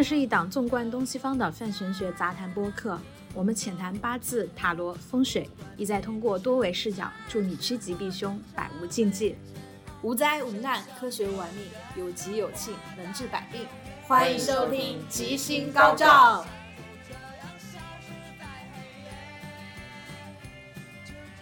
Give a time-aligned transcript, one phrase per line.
[0.00, 2.98] 这是一档纵观东西方的泛玄学杂谈播客，
[3.34, 5.46] 我们浅谈八字、塔罗、风水，
[5.76, 9.36] 意在通过多维视角，助你趋吉避凶，百无禁忌。
[10.00, 13.66] 无灾无难，科学玩命，有吉有庆，能治百病。
[14.08, 16.42] 欢迎收听《吉星高照》。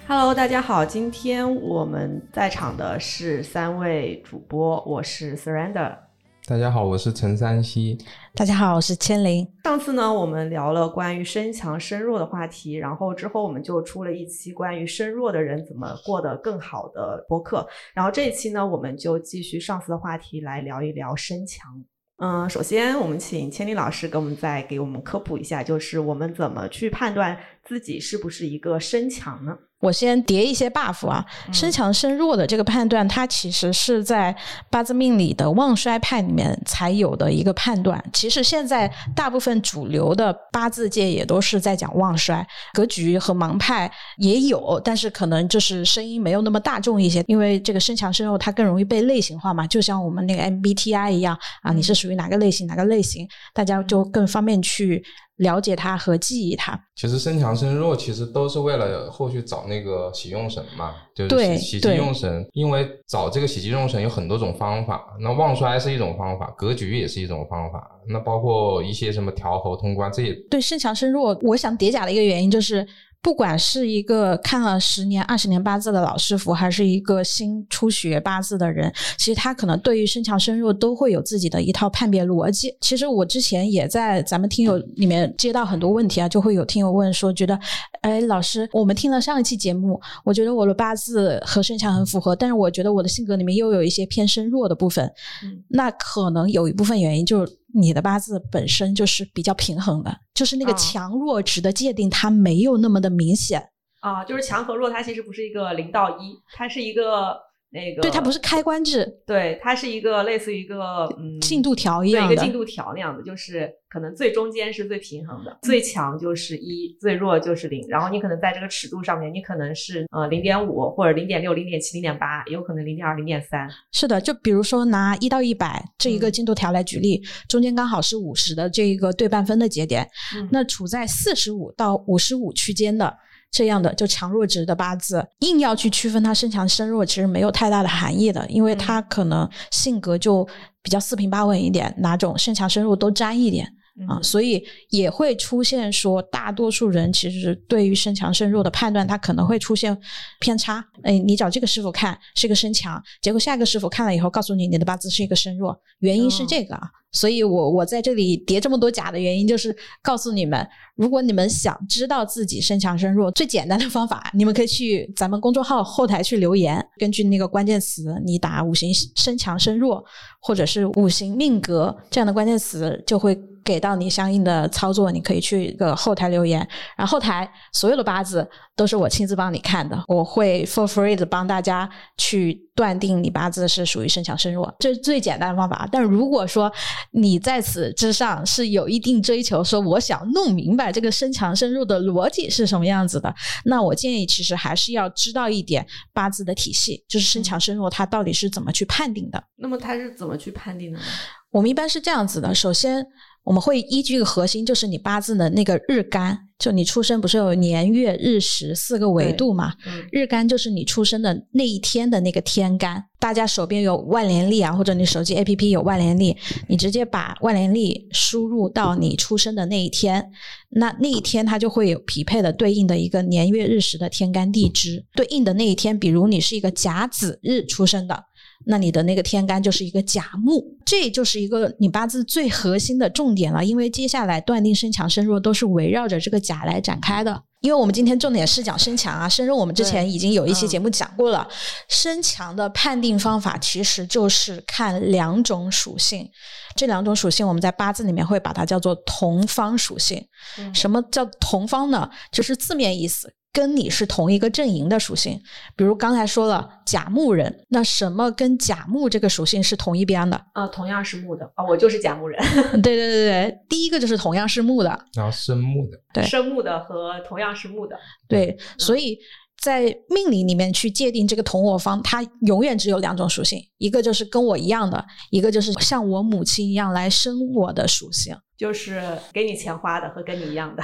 [0.09, 6.08] Hello，大家好，今天我们在场的是三位主播，我是 Surrender。
[6.49, 7.99] 大家好，我是陈三希。
[8.35, 9.47] 大家好，我是千灵。
[9.65, 17.69] 上次呢，我们聊了关于身强身弱的话题，然后之后我们就出了一期关于身弱的人怎么过得更好的播客。
[17.93, 21.71] 然后这一期呢，我们就继续上次的话题来聊一聊身强。
[22.17, 29.55] 嗯，首先我们请千里老师给我们再给我们科普一下，就是我们怎么去判断自己是不是一个身强呢？
[29.81, 34.35] 我先叠一些 buff 啊，身强身弱的这个判断，它其实是在
[34.69, 38.03] 八字命理的旺衰派里面才有的一个判断。
[38.13, 55.05] 其实现在大部分主流的八字界也都是在讲旺衰，格局和盲派也有，但是可能就是声音没有那么大众一些，因为这个身强身弱它更容易被类型化嘛，就像我们那个 MBTI 一样啊，你是属于哪个类型哪个类型，大家就更方便去。
[55.39, 62.47] 了解它和记忆它，其实身强身弱其实都是为了后续找那个喜用神嘛，就是对喜喜忌用神。
[62.53, 71.39] 因为找这个喜忌用神有很多种方法，那旺衰是一种方法，格局也是一种方法，那包括一些什么调和通关，这也对身强身弱。
[71.43, 72.87] 我想叠加的一个原因就是。
[73.21, 82.75] 不管是一个看了十年、二十年八字的老师傅，还是一个新初学八字的人，其实他可能对于身强身弱都会有自己的一套判别逻辑。
[82.81, 87.59] 其实我之前也在咱们听友里面接到很多问题啊，就会有听友问说，觉得，
[88.03, 95.05] 哎，老师，我们听了上一期节目，我觉得我的八字和身强很符合，但是我觉得我的性格里面又有一些偏身弱的部分，
[95.43, 97.59] 嗯、那可能有一部分原因就是。
[97.75, 103.63] 你的八字本身就是比较平衡的，就是那个强弱值的界定，它没有那么的明显
[104.01, 104.25] 啊。
[104.25, 107.39] 就是强和弱，它其实不是一个零到一，它是一个
[107.71, 117.87] 那个，对，它不是开关制，对，它是一个类似于一个嗯进度条一样的，一个进度条那样的，就是可能最中间是最平衡的，最强就是一，最弱就是零。
[117.87, 123.69] 然后你可能在这个尺度上面，你可能是呃零点五或者零点六、零点七、零点八，也有可能零点二、零点三。
[123.93, 133.15] 是的，就比如说拿一到一百这一个进度条来举例，嗯、中间刚好是五十的这一个对半分的节点，嗯、那处在四十五到五十五区间的。
[133.51, 140.47] 这样的就强弱值的八字，硬要去区分它身强身弱，其实没有太大的含义的，因为它可能性格就
[140.83, 143.73] 比较四平八稳一点，哪种身强身弱都沾一点。
[144.07, 149.97] 啊，所以也会出现说，大多数人其实对于身强身弱的判断，他可能会出现
[150.41, 150.85] 偏差。
[151.03, 156.83] 哎，你找这个师傅看是一个身强，结果下一个师傅看了以后，告诉你你的八字是一个身弱，原因是这个啊。
[157.11, 170.05] 所以我我在这里叠这么多假的原因，就是告诉你们，如果你们想知道自己身强身弱，最简单的方法，你们可以去咱们公众号后台去留言，根据那个关键词，你打五行身强身弱，
[170.41, 173.39] 或者是五行命格这样的关键词，就会。
[173.69, 181.87] 给到你相应的操作，你可以去一个后台留言，然后后台所有的八字都是我亲自帮你看的，我会 for free 的帮大家
[182.17, 185.87] 去断定你八字是属于身强身弱，这是最简单的方法。
[185.93, 186.73] 但如果说
[187.11, 193.35] 你在此之上是有一定追求，说我想弄明白这个身强身弱的逻辑是什么样子的，
[193.67, 199.45] 那我建议其实还是要知道一点八字的体系，就是身强身弱它到底是怎么去判定的。
[199.57, 201.05] 那么它是怎么去判定的呢？
[201.51, 203.07] 我们一般是这样子的，首先。
[203.49, 209.73] 我们会依据一个核心，就是你八字的那个日干，就你出生不是有年月日时四个维度嘛？
[209.87, 213.03] 嗯、日干就是你出生的那一天的那个天干。
[213.19, 216.37] 大家手边有万年历啊，或者你手机 APP 有万年历，
[216.69, 220.31] 你直接把万年历输入到你出生的那一天，
[220.69, 225.03] 那那一天它就会有匹配的对应的一个年月日时的天干地支。
[225.17, 228.25] 对应的那一天，比如你是一个甲子日出生的。
[228.67, 233.65] 那你的那个天干就是一个甲木，这就是一个你八字最核心的重点了。
[233.65, 237.43] 因为接下来断定身强身弱都是围绕着这个甲来展开的。
[237.61, 241.49] 因为我们今天重点是讲身强啊，身弱我们之前已经有一期节目讲过了。
[241.89, 246.29] 身强的判定方法其实就是看两种属性，
[246.77, 250.25] 这两种属性我们在八字里面会把它叫做同方属性。
[250.59, 252.09] 嗯、什么叫同方呢？
[252.31, 253.33] 就是字面意思。
[253.59, 255.37] 跟你是同一个阵营的属性，
[255.75, 260.37] 比如刚才说了甲木人，那什么跟甲木这个属性是同一边的？
[260.53, 262.41] 啊、呃，同样是木的啊、哦，我就是甲木人。
[262.81, 269.19] 对对对对，第一个就是同样是木的，然后生木的，对，生木的和同样是木的，对，所以。
[269.61, 278.37] 在命理里面去界定这个同我方，它永远只有两种属性，一个就是跟我一样的，一个就是像我母亲一样来生我的属性。
[278.57, 280.83] 就是给你钱花的和跟你一样的。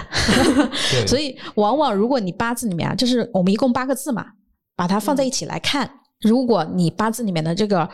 [0.93, 4.27] 对 所以往往如果你八字里面啊，就是我们一共八个字嘛，
[4.77, 5.91] 把它放在一起来看，
[6.21, 7.89] 如果你八字里面的这个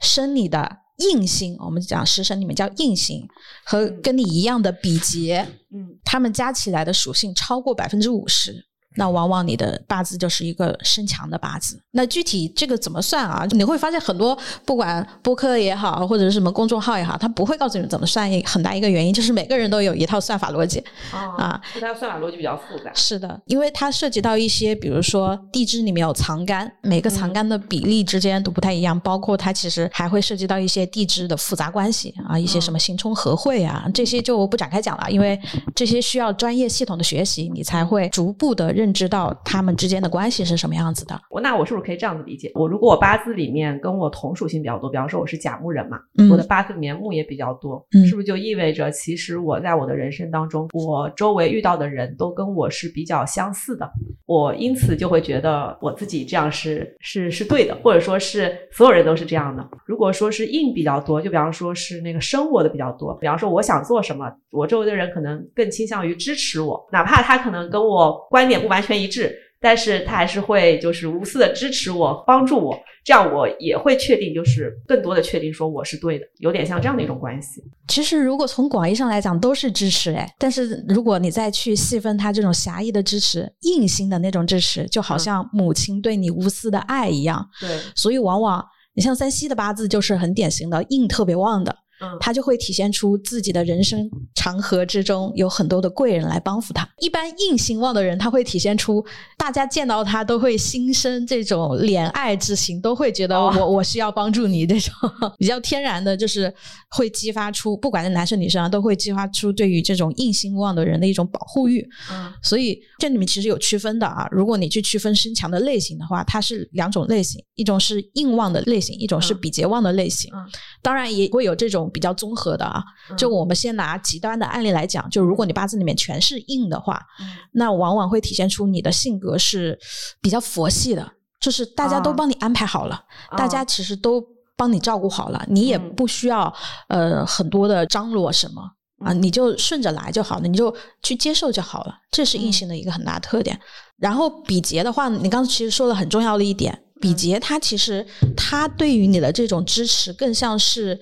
[0.00, 3.26] 生你的印星，我们讲食神里面叫印星，
[3.64, 8.69] 和跟你一样的比劫，嗯，它们加起来的属性超过百分之五十。
[8.96, 11.80] 那往往你的八字就是一个身强的八字。
[11.92, 13.46] 那具体这个怎么算啊？
[13.50, 18.30] 你会发现很多不管播客也好，或者是什么公众号也好，它不会告诉你怎么算。
[18.44, 20.78] 很大一个原因就是每个人都有一套算法逻辑。
[21.12, 22.90] 哦啊，就它算法逻辑比较复杂。
[22.94, 35.38] 是的，因为它涉及到一些，比如说地支里面有藏干，每个藏干的比例之间都不太一样，包括它其实还会涉及到一些地支的复杂关系啊，一些什么刑冲合会啊，这些就不展开讲了，因为
[35.74, 41.20] 这些需要专业系统的学习，你才会逐步的认知到他们之间的关系是什么样子的。
[41.28, 42.50] 我那我是不是可以这样子理解？
[42.54, 53.86] 我如果我八字里面跟我同属性比较多，比方说我是甲木人嘛，嗯我的八字里面木也比较多，嗯是不是就意味着其实我在我的人生当中，我周围遇到的人都跟我是比较相似的，
[54.24, 59.62] 我因此就会觉得我自己这样是是是对的，或者说是所有人都是这样的。
[59.84, 69.36] 如果说是硬比较多，就比方说是那个生我的比较多，比方说我想做什么，我周围的人可能更倾向于支持我，哪怕他可能跟我观点不完全一致。
[69.62, 72.74] 但是他还是会就是无私的支持我，帮助我，
[73.04, 77.62] 这样我也会确定，就是更多的确定说我是对的，有点像这样的一种关系。
[77.86, 80.26] 其实，如果从广义上来讲，都是支持哎。
[80.38, 87.46] 但是，如果你再去细分它这种狭义的支持，硬性的那种支持，就好像母亲对你无私的爱一样。
[87.60, 88.64] 对，所以，往往
[88.94, 96.88] 你像三西的八字就是很典型的硬特别旺的，嗯，他就会体现出自己的人生长河之中有很多的贵人来帮扶他。
[96.98, 99.04] 一般硬兴旺的人，他会体现出
[99.36, 104.92] 大家见到他都会心生这种怜爱之心，都会觉得哦我、我需要帮助你这种
[105.38, 106.52] 比较天然的，就是
[106.90, 111.86] 会激发出不管是男生女生啊，都会激发出对于这种硬兴旺的人的一种保护欲。
[112.10, 114.26] 嗯所以这里面其实有区分的啊。
[114.30, 120.30] 如果你去区分身强的类型的话，它是两种类型，一种是硬旺的类型，一种是嗯比劫旺的类型。
[120.34, 120.38] 嗯
[120.82, 122.82] 当然也会有这种比较综合的啊。
[123.10, 129.78] 嗯就我们先拿极端的案例来讲，就如果你八字里面全是硬的话，嗯那往往会体现出你的性格是
[130.20, 132.98] 比较佛系的，就是大家都啊帮你安排好了，
[133.36, 134.24] 大家啊其实都
[134.56, 136.52] 帮你照顾好了，你也嗯不需要
[136.88, 138.62] 呃很多的张罗什么。
[139.02, 143.58] 啊，嗯你就顺着来就好了，你就去接受就好了，这是硬嗯性的一个很大的特点。
[143.96, 151.00] 然后比劫的话，你刚刚其实说了很重要的一点，比劫它其实它对于你的这种支持，更像是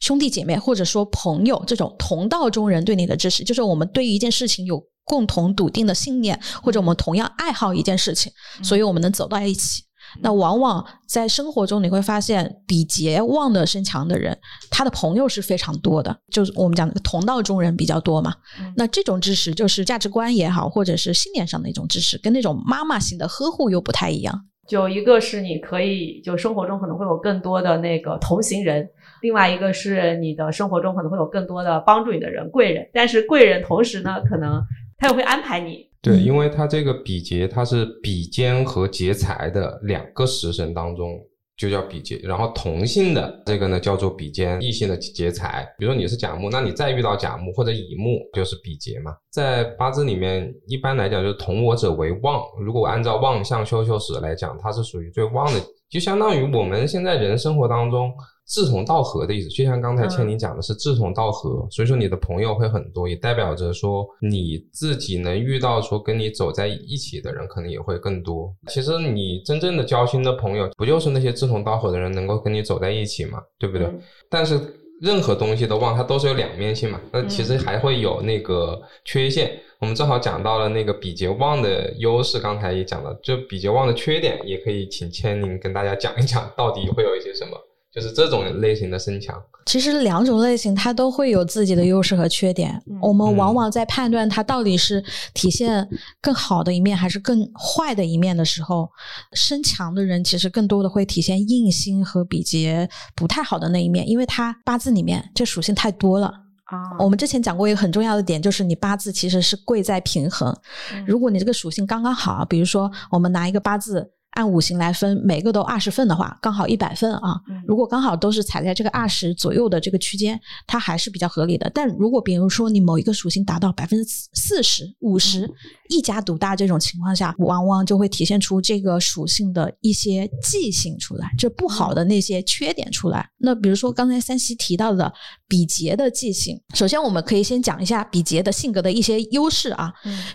[0.00, 8.30] 兄弟姐妹或者说朋友这种同道中人对你的支持，就是我们对于一件事情有共同笃定的信念，或者我们同样爱好一件事情，
[8.62, 9.84] 所以我们能走到一起。
[10.20, 14.38] 那往往在生活中你会发现，比劫旺的身强的人，
[14.70, 18.32] 他的朋友是非常多的，就是我们讲的同道中人比较多嘛。
[18.60, 24.46] 嗯那这种支持就是价值观也好，或者是信念上的一种支持，跟那种妈妈型的呵护又不太一样。
[24.68, 28.88] 就一个是你可以就生活中可能会有更多的那个同行人，
[29.22, 34.62] 另外一个是你的生活中可能会有更多的帮助你的人贵人，但是贵人同时呢，可能
[34.98, 35.86] 他又会安排你。
[36.02, 41.18] 对，嗯因为它这个比劫，它是比肩和劫财的两个食神当中
[41.56, 45.66] 就叫比劫，然后同性的这个呢叫做比肩，异性的劫财。
[45.78, 49.16] 比如说你是甲木，那你再遇到甲木或者乙木就是比劫嘛。
[49.32, 52.40] 在八字里面，一般来讲就是同我者为旺。
[52.60, 58.12] 如果按照旺相修修史来讲，它是属于最旺的，就相当于我们现在人生活当中。
[58.46, 68.54] 志同道合的意思，就像刚才倩妮讲的是志同道合，所以说你的朋友会很多，也代表着说你自己能遇到说跟你走在一起的人，可能也会更多。
[68.68, 73.86] 其实你真正的交心的朋友，不就是那些志同道合的人能够跟你走在一起嘛，对不对？
[73.86, 74.00] 嗯
[74.30, 74.58] 但是
[75.00, 79.50] 任何东西的旺，它都是有两面性嘛，那其实还会有那个缺陷。
[79.78, 87.52] 我们正好讲到了那个比劫旺的优势，刚才也讲了，就比劫旺的缺点，也可以请千宁跟大家讲一讲，到底会有一些什么。
[87.96, 89.34] 就是这种类型的身强，
[89.64, 92.70] 其实两种类型它都会有自己的优势和缺点。
[92.90, 95.88] 嗯我们往往在判断它到底是体现
[96.20, 98.86] 更好的一面还是更坏的一面的时候，
[99.32, 106.26] 身强的人其实更多的会体现硬心和比劫不太好的那一面，因为他八字里面这属性太多了。
[106.66, 110.54] 啊我们之前讲过一个很重要的点，就是你八字其实是贵在平衡。
[110.92, 117.40] 嗯如果你这个属性刚刚好，比如说我们拿一个八字按五行来分，每个都二十份的话，刚好一百份啊。
[117.66, 121.70] 如果刚好都是踩在这个二十左右的这个区间，它还是比较合理的。
[121.74, 125.50] 但如果比如说你某一个属性达到百分之四十五十，
[125.88, 133.26] 一家独大这种情况下，往往就会体现出这个属性的一些忌性出来，这不好的那些缺点出来。
[133.38, 135.10] 那比如说刚才三西提到的
[135.48, 139.90] 比劫的忌性，首先我们可以先讲一下比劫的性格的一些优势啊。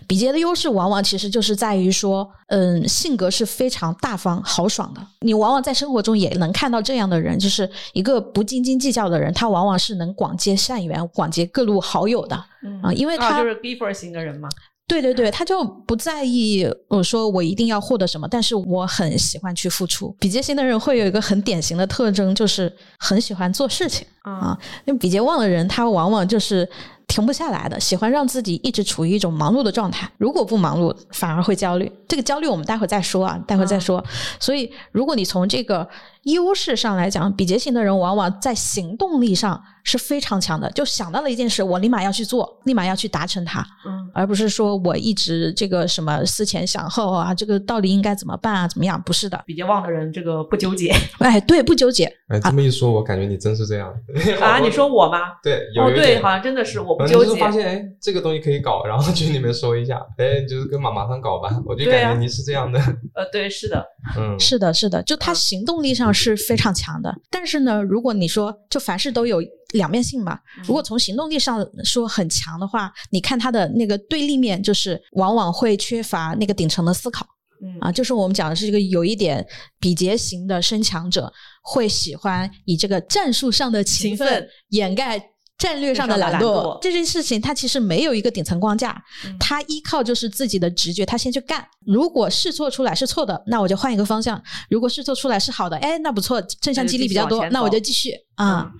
[0.08, 5.00] 比劫的优势往往其实就是在于说，嗯，性格是非常大方豪爽的。
[5.20, 12.36] 你往往在生活中也能看到这样的人，就是一个不斤斤计较的人，他往往是能广结善缘、广结各路好友的
[12.82, 14.48] 啊，因为他就是 giver 型的人嘛。
[14.88, 20.14] 对对对，他就不在意我说我一定要获得什么，但是我很喜欢去付出。
[20.18, 24.58] 比劫型的人会有一个很典型的特征，就是很喜欢做事情啊。
[24.84, 26.68] 因为比劫旺的人，他往往就是
[27.12, 30.10] 停不下来的，喜欢让自己一直处于一种忙碌的状态。
[30.16, 31.92] 如果不忙碌，反而会焦虑。
[32.08, 34.02] 这个焦虑我们待会儿再说啊，待会儿再说。
[34.40, 35.86] 所以，如果你从这个
[36.22, 39.62] 优势上来讲，比劫型的人往往在行动力上。
[39.84, 49.02] 是非常强的，就想到了一件事，我立马要去做，立马要去达成它，嗯，而不是说我一直这个什么思前想后啊，这个到底应该怎么办啊，怎么样？
[49.04, 52.04] 不是的，比劫旺的人这个不纠结， 哎，对，不纠结。
[52.28, 53.92] 哎，这么一说，我感觉你真是这样
[54.40, 54.60] 啊？
[54.60, 55.18] 你说我吗？
[55.42, 57.40] 对，哦，对，好像真的是我不纠结。
[57.40, 61.50] 发现哎，这个东西可以搞，然后群里面说一下，哎，就是跟马马上搞吧。
[61.66, 62.78] 我就感觉你是这样的。
[63.16, 63.84] 呃，对，是的，
[64.16, 67.14] 嗯，是的，是的，就他行动力上是非常强的。
[67.30, 69.42] 但是呢，如果你说就凡事都有。
[69.72, 77.26] 两面性嘛，如果从行动力上说很强的话，你看他的那个对立面，就是往往会缺乏那个顶层的思考，
[77.64, 79.42] 嗯啊，就是我们讲的是一个有一点
[79.80, 81.32] 比劫型的身强者，
[81.62, 85.31] 会喜欢以这个战术上的勤奋掩盖。
[85.58, 89.00] 战略上的懒惰这件事情，他其实没有一个顶层框架，
[89.38, 91.64] 他依靠就是自己的直觉，他先去干。
[91.86, 94.36] 如果试错出来是错的，那我就换一个方向；
[94.68, 98.72] 如果试错出来是好的，哎，那不错，正向激励比较多，那我就继续啊。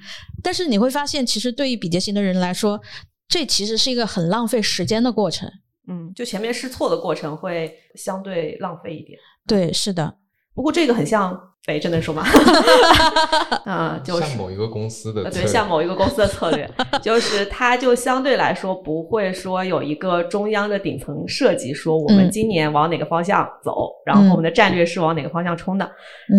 [0.43, 2.81] 但是你会发现，其实对于比劫型的人来说，
[3.29, 5.49] 这其实是一个很浪费时间的过程。
[5.89, 9.19] 嗯，就前面试错的过程会相对浪费一点。
[9.47, 10.17] 对，是的。
[10.55, 11.49] 不过这个很像。
[11.65, 12.25] 北这能说吗？
[13.65, 16.69] 啊， 就是像某一个公司的对，像某一个公司的策略，
[17.01, 25.89] 就是它就相对来说不会说有一个中央的顶层设计，说我们今年往哪个方向走，然后我们的战略是往哪个方向冲的。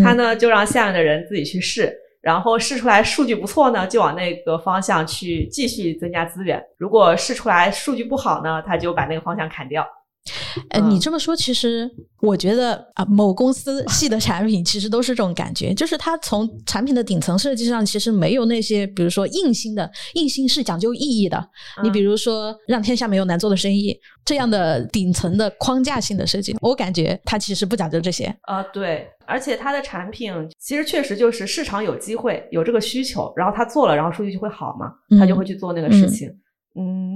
[0.03, 6.62] 它呢就让下面的人自己去试，然后试出来数据不错呢，就往那个方向去继续增加资源。
[6.77, 9.88] 如果试出来数据不好呢，他就把那个方向砍掉。
[10.69, 11.89] 哎，你这么说，其实
[12.22, 21.50] 我觉得啊，某公司 系的产品其实都是这种感觉，就是它从产品的顶层设计上，其实没有那些，比如说硬性的，硬性是讲究意义的。
[21.83, 28.25] 你比如说，让天下没有难做的生意这样的顶层的框架性的设计，我感觉它其实不讲究这些。
[28.43, 36.27] 啊，对，而且它的产品其实确实就是市场有机会有这个需求，然后他做了，然后数据就会好嘛，他就会去做那个事情。
[36.27, 36.39] 嗯，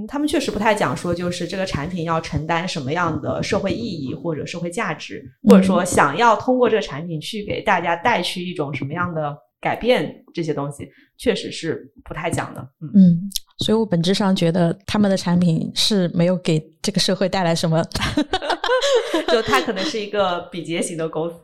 [0.07, 10.87] 他们确实不太讲说，就是这个产品要承担什么样的社会意义或者社会价值，或者说想要通过这个产品去给大家带去一种什么样的改变，这些东西
[11.17, 12.61] 确实是不太讲的。
[12.81, 17.83] 嗯，所以我本质上觉得他们的产品是没有给这个社会带来什么。
[19.31, 21.35] 就它可能是一个比劫型的公司，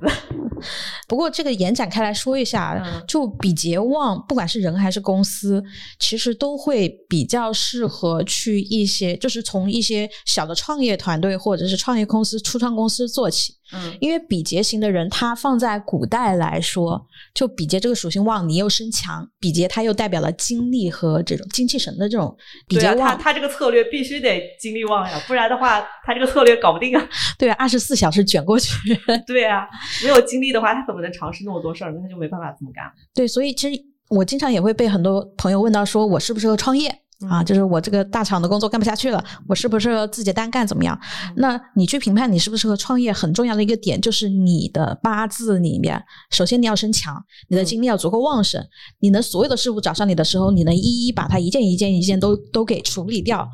[1.07, 5.63] 不过这个延展开来说一下，就比劫旺，不管是人还是公司，
[5.99, 13.53] 其实都会比较适合去一些，就是从一些小的创业团队或者是创业公司、初创公司做起。
[13.73, 22.35] 嗯，因为比劫型的人，他放在古代来说，就比劫这个属性旺，你又身强，比劫它又代表了精力和这种精气神的这种
[22.67, 27.09] 比较旺，他这个策略必须得精力旺呀，不然的话，他这个策略搞不定啊。
[27.37, 28.71] 对啊，二十四小时卷过去。
[29.27, 29.67] 对啊，
[30.03, 31.91] 没有精力的话，他怎么能尝试那么多事儿？
[31.91, 32.83] 那他就没办法这么干。
[33.13, 37.02] 对，所以其实我经常也会被很多朋友问到，说我适不适合创业？
[37.29, 40.99] 啊，就是我这个大厂的工作干不下去了，我适不适合自己单干怎么样？
[41.37, 47.15] 那你去评判你适不适合创业，很重要的一个点就是你的八字里面，首先你要身强，
[47.47, 48.61] 你的精力要足够旺盛，
[48.99, 53.47] 你能所有的事物找上你的时候，你能一一把它一件一件一件都都给处理掉。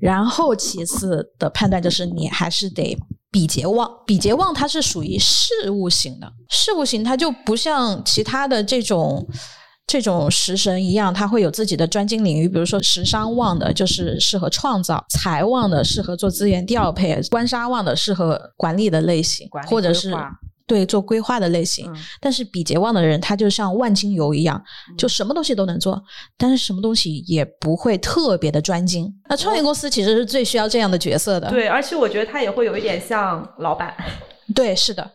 [0.00, 2.96] 然后其次的判断就是你还是得
[3.30, 9.26] 比劫旺，比劫旺它是属于事务型的，事务型它就不像其他的这种。
[9.90, 12.48] 这种食神一样，他会有自己的专精领域。
[12.48, 20.14] 比如说，食伤旺的就是适合创造；财旺的适合做资源调配；官杀旺的适合管理的类型，或者是
[20.64, 21.92] 对做规划的类型。
[22.20, 24.62] 但是比劫旺的人，他就像万金油一样，
[24.96, 26.00] 就什么东西都能做，
[26.38, 29.12] 但是什么东西也不会特别的专精。
[29.28, 31.50] 那创业公司其实是最需要这样的角色的。
[31.50, 33.92] 对，而且我觉得他也会有一点像老板。
[34.54, 35.10] 对，是的。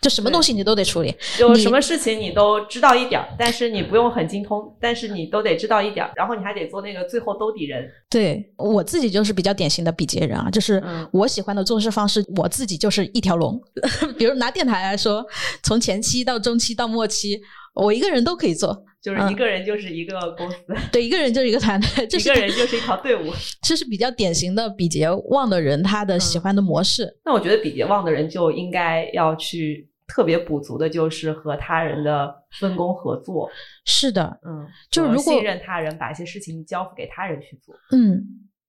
[0.00, 7.86] 就什么东西你都得处理，就什么事情你都知道一点儿，但是你不用很精通，但是你都得知道一点儿，然后你还得做那个最后兜底人。
[8.08, 13.60] 对我自己就是比较典型的比劫人啊，就是嗯我喜欢的做事方式，我自己就是一条龙。
[14.16, 15.24] 比如拿电台来说，
[15.62, 17.40] 从前期到中期到末期，
[17.74, 18.84] 我一个人都可以做。
[19.02, 20.56] 就是一个人就是一个公司，
[20.92, 23.32] 对，一个人就是一个团队， 这个人就是一条队伍。
[23.66, 27.10] 这是比较典型的比劫旺的人他的喜欢的模式。
[27.24, 33.48] 那我觉得比劫旺的人就应该要去特别补足的，就是和他人的分工合作。
[33.86, 37.72] 是的，嗯，就如果信任他人，把一些事情交付给他人去做。
[37.92, 38.20] 嗯，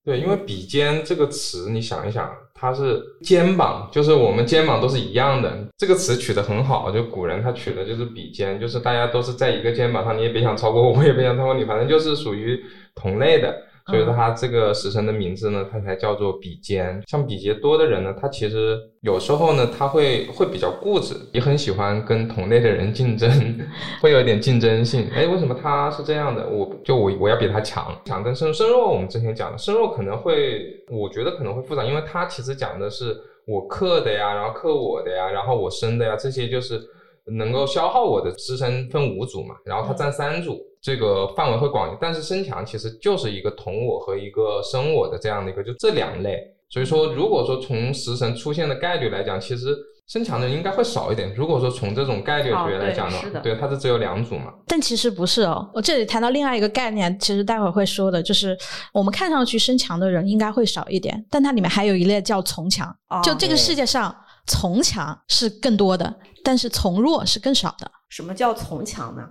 [0.05, 5.67] 对，因为比肩这个词，你想一想，它是肩膀，就是我们肩膀都是一样的。
[5.77, 13.70] 这个词取得很好，就古人他取的就是比肩，就是大家都是在一个肩膀上，你也别想超过我，我也别想超过你，反正就是属于同类的。
[13.87, 17.01] 所以说他这个时辰的名字呢，它才叫做比肩。
[17.07, 23.29] 像比劫多的人呢，他其实有时候呢，他会会比较固执，也很喜欢跟同类的人竞争，
[24.01, 25.09] 会有一点竞争性。
[25.13, 26.47] 哎，为什么他是这样的？
[26.47, 36.79] 我就我我要比他强，强跟身身弱，我们之前讲的身弱可能会，我觉得可能会复杂，因为他其实讲的是我克的呀，然后克我的呀，然后我生的呀，这些就是
[37.25, 40.59] 能够消耗我的师生分五组嘛，然后他占三组。
[40.81, 46.39] 这个范围会广一点，但是身强其实就是一个同我和一个生我的这样的一个，就这两类。
[46.69, 51.33] 所以说，如果说从食神出现的概率来讲，其实身强的人应该会少一点。
[51.35, 54.53] 如果说从这种概率哦学来讲对是的对，它是只有两组嘛。
[54.67, 55.69] 但其实不是哦。
[55.73, 58.57] 我这里谈到另外一个概念，其实待会儿会说的，就是
[58.93, 62.87] 我们看上去身强的人应该会少一点，但它里面还有一类叫从强。
[63.09, 64.15] 哦就这个世界上，
[64.47, 67.91] 从强是更多的，但是从弱是更少的。
[68.09, 69.27] 什么叫从强呢？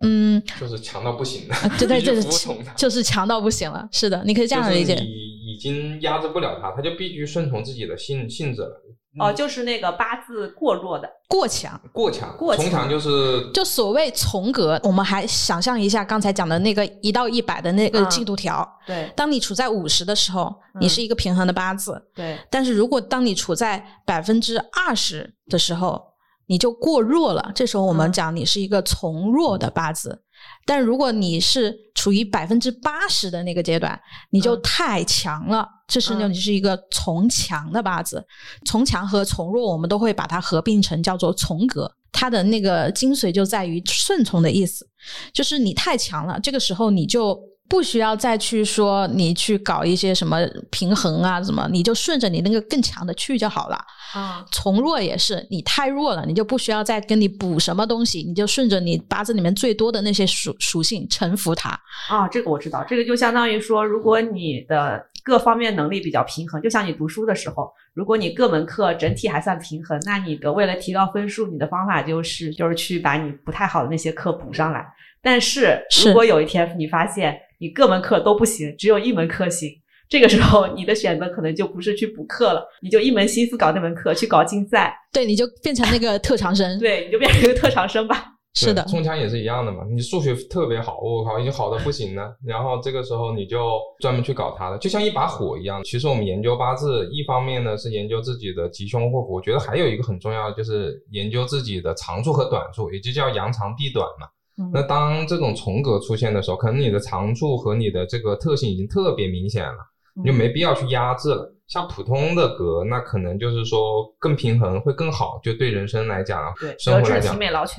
[0.00, 1.54] 嗯，就是强到不行的，
[1.86, 2.72] 对就是 服从他。
[2.74, 3.88] 就是强到不行了。
[3.90, 4.94] 是的，你可以这样理解。
[4.94, 8.84] 就是你已经压制不了他，他就必须顺从自己的性性质了。
[9.18, 11.08] 哦，就是那个八字过弱的。
[11.26, 18.66] 过强，过强，过强从强就是就所谓从格，我们还想象一下刚才讲的那个一到一百的那个嗯进度条。
[18.86, 22.00] 对当你处在五十的时候，嗯你是一个平衡的八字。
[22.14, 24.56] 对，但是如果当你处在百分之
[24.86, 26.00] 二十的时候，
[26.48, 27.52] 你就过弱了。
[27.54, 30.20] 这时候我们嗯讲你是一个从弱的八字。
[30.64, 33.98] 但如果你是处于百分之八十的那个阶段，
[34.30, 35.66] 你就嗯太强了。
[35.86, 38.24] 这时呢，嗯你是一个从强的八字。
[38.66, 41.92] 从强和从弱，我们都会把它合并成叫做从格。
[42.12, 44.88] 它的那个精髓就在于顺从的意思，
[45.32, 50.38] 就是你太强了，这个时候你就不需要再去说你去搞一些什么
[50.70, 53.78] 平衡啊什么，你就顺着你那个更强的去就好了。
[54.14, 61.70] 啊，从弱也是，你太弱了，你就不需要再跟你补什么东西，你就顺着你八字里面最多的那些属属性臣服它。
[62.08, 74.86] 啊，这个我知道，这个就相当于说，如果你的各方面能力比较平衡，就像你读书的时候，如果你各门课整体还算平衡，那你的为了提高分数，你的方法就是就是去把你不太好的那些课补上来。
[75.20, 79.68] 但是是如果有一天你发现你各门课都不行，只有一门课行，
[80.08, 86.78] 这个时候你的选择可能就不是去补课了，你就一门心思搞那门课，去搞竞赛，对，你就变成那个特长生。
[86.78, 88.34] 对，你就变成一个特长生吧。
[88.54, 89.84] 是的对，冲强也是一样的嘛。
[89.88, 92.34] 你数学特别好，我靠，已经好的不行了。
[92.44, 95.84] 然后这个时候你就专门去搞它了，就像一把火一样。
[95.84, 104.26] 其实我们研究八字，一方面呢是研究自己的吉凶祸福，我觉得还有一个很重要的就是研究自己的长处和短处，也就叫扬长避短嘛。
[104.60, 109.78] 嗯那当这种重格出现的时候，可能你的长处和你的这个特性已经特别明显了，
[110.22, 111.54] 你就没必要去压制了。
[111.68, 117.34] 像普通的格，那可能就是说更平衡会更好，就对人生来讲啊，对，生活来讲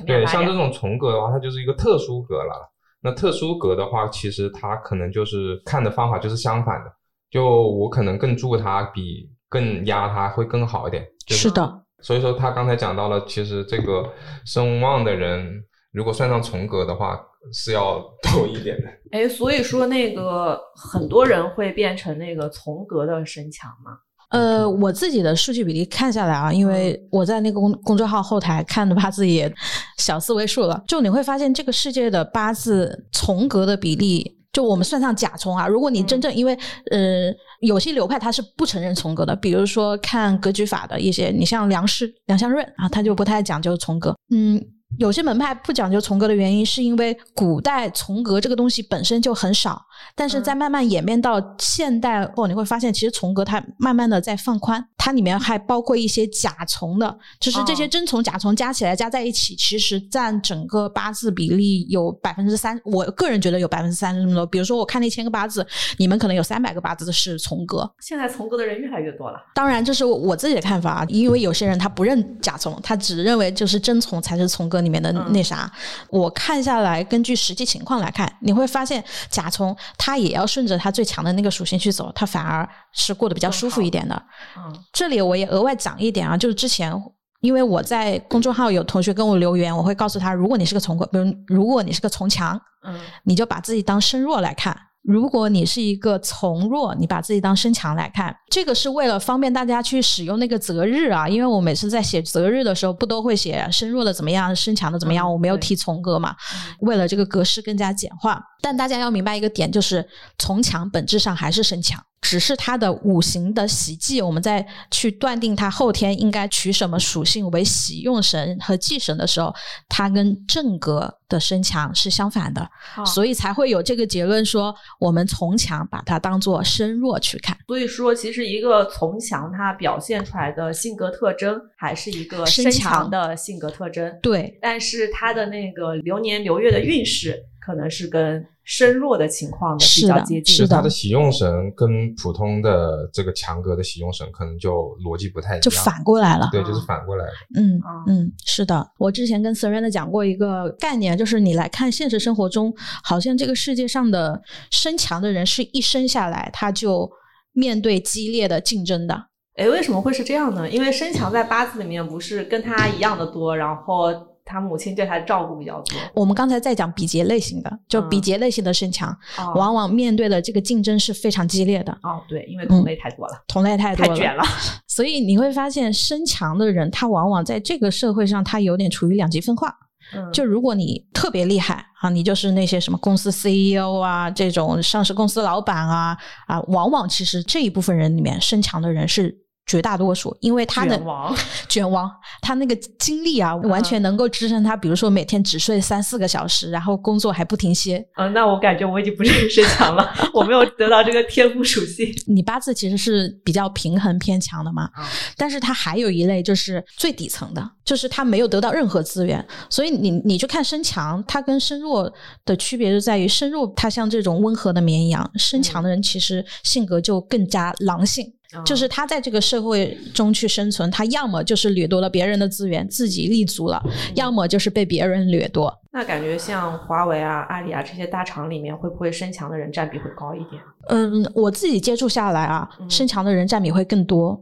[0.06, 2.70] 对，像这种重格的话，它就是一个特殊格了。
[3.02, 6.92] 那特殊格的话，其实它可能就是看的方法就是相反的，
[7.30, 11.04] 就我可能更助它，比更压它会更好一点。
[11.26, 14.08] 就是的，所以说他刚才讲到了，其实这个
[14.44, 17.20] 声望的人，如果算上重格的话，
[17.52, 18.88] 是要 懂一点的。
[19.12, 23.92] 哎，所以说那个很多人会变成那个从格的身强嘛。
[24.30, 29.52] 呃，我自己的数据比例看下来啊，因为我在那个公公众号后台看的八字也
[29.98, 34.36] 小四位数了，就你会发现这个世界的八字从格的比例。
[34.52, 36.58] 就我们算上甲从啊，如果你真正因为
[36.90, 44.12] 呃有些流派它是不承认从格的，比如说看格局法的一些，你像梁氏梁相润啊，他就不太讲究从格。
[44.34, 44.60] 嗯，
[44.98, 49.80] 有些门派不讲究从格的原因，是因为古代从格这个东西本身就很少，
[50.14, 64.44] 但是在慢慢演变到现代后，你会发现其实从格它慢慢的在放宽，它里面还包括一些假从的，就是这些真从假从加起来加在一起，其实占整个八字比例有百分之三，我个人觉得有百分之三十这么多。
[64.44, 67.90] 比如说我看那千个八字，你们可能有三百个八字是从格。
[68.00, 75.70] 现在从格的人越来越多了，当然这是我自己的看法，因为有些人他不认假从，他只认为就是真从才是从格里面的那啥。
[76.08, 84.22] 我看下来，根据实际情况来看，你会发现甲虫它也要顺着它最强的那个属性去走，它反而是过得比较舒服一点的。
[84.56, 86.92] 嗯，这里我也额外讲一点啊，就是之前
[87.40, 94.76] 因为我在公众号有同学跟我留言，我会告诉他，如果你是个从格，比如如果你是个从强，嗯，你就把自己当身弱来看。
[95.02, 101.28] 如果你是一个从弱，你把自己当身强来看，这个是为了方便大家去使用那个择日啊。
[101.28, 105.32] 因为我每次在写择日的时候，不都会写身弱的怎么样，身强的怎么样？
[105.32, 106.36] 我没有提从格嘛，
[106.80, 108.40] 为了这个格式更加简化。
[108.60, 110.06] 但大家要明白一个点，就是
[110.38, 111.98] 从强本质上还是身强。
[112.20, 119.54] 只是它的五行的喜忌，我们在去断定它后天应该取什么属性为喜用神和忌神的时候，
[119.88, 122.68] 它跟正格的身强是相反的，
[123.06, 127.56] 所以才会有这个结论说，我们从强把它当做身弱去看。
[127.66, 134.18] 所以说，其实一个从强，它表现出来的性格特征还是一个身强的性格特征。
[134.20, 138.44] 对，但是它的那个流年流月的运势，可能是跟。
[138.62, 146.48] 身弱的情况的比较接近，是他的喜用神跟普通的这个强格的喜用神可能就逻辑不太一样，就反过来了。
[146.52, 147.32] 对，就是反过来的。
[147.60, 148.88] 嗯嗯，是的。
[148.96, 157.10] 我之前跟 Serena 讲过一个概念，就是你来看现实生活中，好像这个世界上的身强的人是一生下来他就
[157.52, 159.20] 面对激烈的竞争的。
[159.56, 160.70] 哎，为什么会是这样呢？
[160.70, 164.29] 因为身强在八字里面不是跟他一样的多，然后。
[164.50, 165.96] 他母亲对他照顾比较多。
[166.14, 169.16] 我们刚才在讲比劫类型的，就比劫类型的身强，
[169.54, 171.92] 往往面对的这个竞争是非常激烈的。
[172.02, 174.42] 哦，对，因为同类太多了，同类太多太卷了。
[174.88, 179.72] 所以你会发现，身强的人，他往往在这个社会上，他有点处于两极分化。
[180.12, 189.38] 嗯，就如果你特别厉害啊，你就是那些什么公司 CEO 啊，这种上市公司老板啊啊，往往其实这一部分人里面，身强的人是。
[189.70, 191.00] 绝大多数，因为他的
[191.70, 192.10] 卷王，
[192.42, 194.76] 他那个精力啊，完全能够支撑他。
[194.76, 198.04] 比如说每天只睡三四个小时，然后工作还不停歇。
[198.16, 202.12] 嗯，那我感觉我已经不是身强了， 我没有得到这个天赋属性。
[202.26, 204.90] 你八字其实是比较平衡偏强的嘛，
[205.36, 209.46] 但是他还有一类就是最底层的，就是他没有得到任何资源。
[209.68, 212.12] 所以你你去看身强，他跟身弱
[212.44, 218.26] 的区别就在于，身弱他像这种温和的绵羊，身强的人其实性格就更加狼性。
[218.64, 223.80] 就是他在这个社会中去生存，他要么就是掠夺了别人的资源，自己立足了；
[224.14, 225.76] 要么就是被别人掠夺。
[225.92, 230.62] 那感觉像华为啊、阿里啊这些大厂里面，会不会身强的人占比会高一点？
[230.88, 234.40] 嗯，我自己接触下来啊，身强的人占比会更多。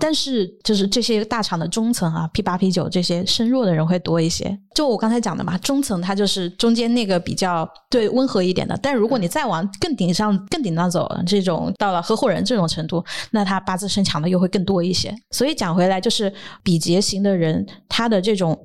[0.00, 4.56] 但是，就是这些大厂的中层啊，P 八 P 九这些身弱的人会多一些。
[4.74, 8.78] 就我刚才讲的嘛，中层它就是中间那个比较对温和一点的。
[8.80, 15.14] 但如果你再往更顶上、更顶上走，这种到了合伙人这种程度，那他八字身强的又会更多一些。
[15.30, 18.56] 所以讲回来，就是比劫型的人，他的这种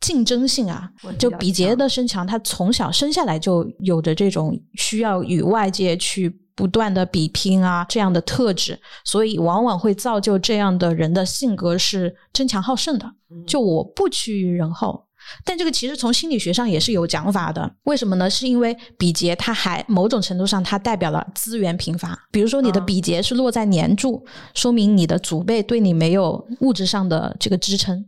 [0.00, 6.41] 竞争性啊，就比劫的身强，他从小生下来就有着这种需要与外界去。
[6.54, 13.12] 不断的比拼啊，这样的特质，所以往往会造就这样的人的性格是争强好胜的。
[13.46, 15.06] 就我不屈于人后，
[15.44, 17.74] 但这个其实从心理学上也是有讲法的。
[17.84, 18.28] 为什么呢？
[18.28, 22.18] 是因为比劫它还某种程度上它代表了资源贫乏。
[22.30, 24.22] 比如说你的比劫是落在年柱，
[24.54, 28.04] 说明你的祖辈对你没有物质上的这个支撑。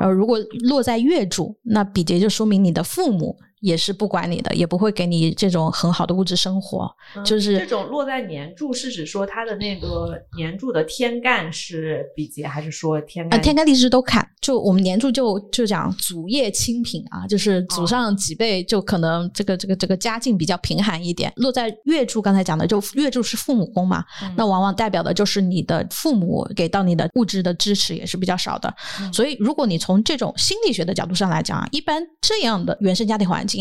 [0.00, 3.36] 呃，如果落在月柱，那比劫就说明你的父母。
[3.64, 6.86] 也是不管你的，也不会给你这种很好的物质生活。
[7.24, 13.40] 就是这种落在年柱，是指说他的那个年柱的天干是比劫，还是说天干？
[13.40, 14.28] 天干地支都看。
[14.42, 21.32] 就我们年柱就就讲祖业清贫啊，就是祖上几辈就可能这个这个这个家境比较贫寒一点。
[21.36, 24.04] 落在月柱，刚才讲的就月柱是父母宫嘛，
[24.36, 28.74] 那往往代表的就是你的父母给到你的物质的支持也是比较少的。
[29.10, 33.53] 所以，如果你从这种心理学的角度上来讲啊，一般这样的原生家庭环境。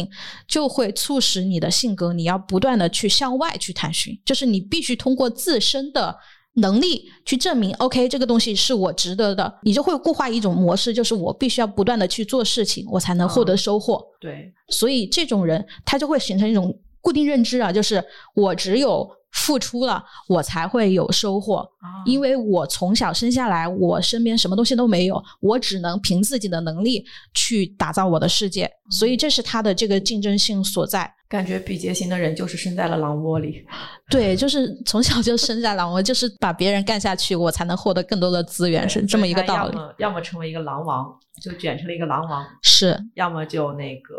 [0.47, 6.15] 就会促使你的性格，你要不断的去向外去探寻，就是你必须通过自身的
[6.53, 13.99] 能力去证明，OK，这个东西是我值得的，你就会固化一种模式，就是我必须要不断的去做事情，我才能获得收获。
[14.19, 18.03] 对，所以这种人他就会形成一种固定认知啊，就是
[18.35, 21.67] 我只有付出了，我才会有收获。
[22.05, 31.11] 因为我从小生下来，我身边什么东西都没有，我只能凭自己的能力去打造我的世界，所以这是他的这个竞争性所在。
[31.27, 33.65] 感觉比劫型的人就是生在了狼窝里，
[34.07, 39.75] 对，就是从小就生在狼窝，就是把别人干下去，我才能获得更多的资源，是这么一个道理。
[39.75, 44.13] 要么要么成为一个狼王，就卷成了一个狼王，是；要么就那个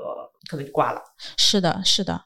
[0.50, 1.00] 可能就挂了。
[1.36, 2.20] 是的，是的。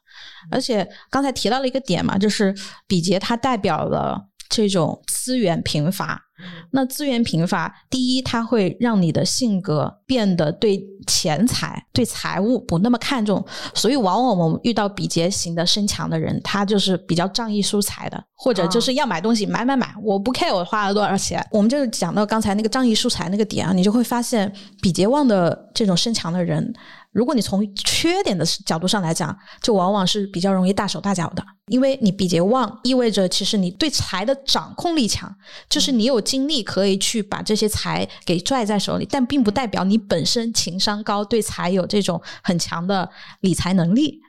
[0.50, 2.54] 而且刚才提到了一个点嘛，就是
[2.86, 6.24] 比劫它代表了这种资源贫乏。
[6.70, 21.44] 那资源贫乏，第一，它会让你的性格变得对钱财、对财务不那么看重，所以往往我们遇到比劫型的身强的人，他就是比较仗义疏财的，或者就是要买东西买买买，我不 care 我花了多少钱。
[21.50, 26.72] 我们就讲到刚才那个仗义疏财那个点啊，你就会发现比劫旺的这种身强的人。
[27.12, 35.34] 如果你从缺点的角度上来讲，就往往是比较容易大手大脚的，因为你比劫旺，意味着其实你对财的掌控力强，
[35.68, 44.20] 就是你有精力可以去把这些财给拽在手里，但并不代表你本身情商高，对财有这种很强的理财能力。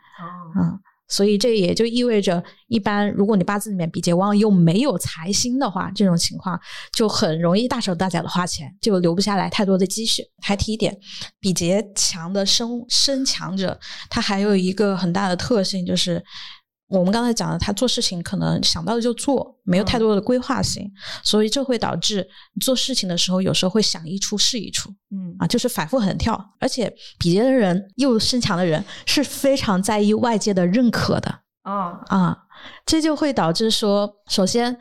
[0.60, 0.80] 嗯。
[1.10, 6.60] 所以这也就意味着，一般如果你八字里面比劫旺又没有财星的话，这种情况
[6.94, 10.24] 就很容易大手大脚的花钱，就留不下来太多的积蓄。
[10.42, 10.98] 还提一点，
[11.40, 13.78] 比劫强的生生强者，
[14.10, 16.24] 他还有一个很大的特性就是。
[16.90, 20.92] 我们刚才讲的，他做事情可能想到了就做，没有太多的规划性，
[21.24, 22.28] 所以这会导致
[22.60, 26.38] 做事情的时候有时候会想一出是一出，嗯啊，就是反复横跳。
[26.60, 31.30] 而且比肩的人又身强的人是非常在意外界的认可的
[31.62, 32.38] 啊啊，
[32.86, 34.78] 这就会导致说，首先。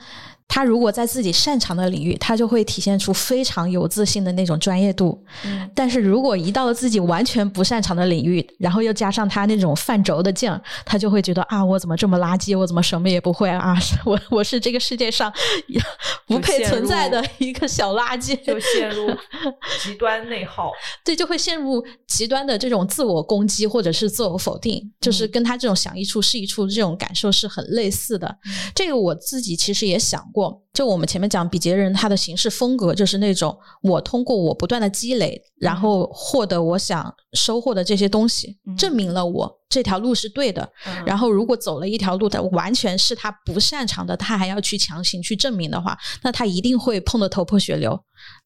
[0.51, 5.23] 他如果在自己擅长的领域，他就会体现出非常有自信的那种专业度。
[5.45, 12.59] 嗯，但是如果一到了自己完全不擅长的领域，然后又加上他那种犯轴的劲儿，他就会觉得啊，我怎么这么垃圾？
[12.59, 13.77] 我怎么什么也不会啊？
[14.07, 15.31] 我我是这个世界上
[16.27, 19.07] 不配存在的一个小垃圾，就陷入
[19.85, 20.73] 极端内耗。
[21.05, 28.35] 对，就会陷入极端的这种自我攻击或者是自我否定，就是跟他这种想一处是一处这种感受是很类似的。
[28.75, 30.38] 这个我自己其实也想过。
[30.39, 40.71] 过，就我们前面讲比劫人，他的行事风格就是那种，我通过我不断的积累，然后获得我想收获的这些东西，证明了我这条路是对的。
[41.05, 47.99] 然后如果走了一条路，他完全是他不擅长的，他还要去强行去证明的话，那他一定会碰得头破血流。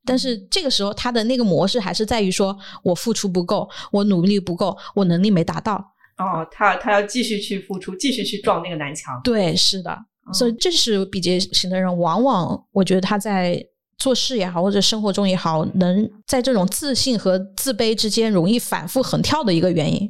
[0.07, 5.93] 但是这个时候，他的那个模式还是在于说，我付出不够，我努力不够，我能力没达到。
[6.19, 9.19] 哦，他他要继续去付出，继续去撞那个南墙。
[9.25, 9.99] 对，是的。
[10.33, 13.65] 所以，这是比劫型的人，往往我觉得他在
[13.99, 20.09] 做事也好，或者生活中也好，能在这种自信和自卑之间容易反复横跳的一个原因。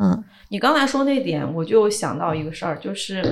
[0.00, 3.22] 嗯，你刚才说那点，我就想到一个事儿，就是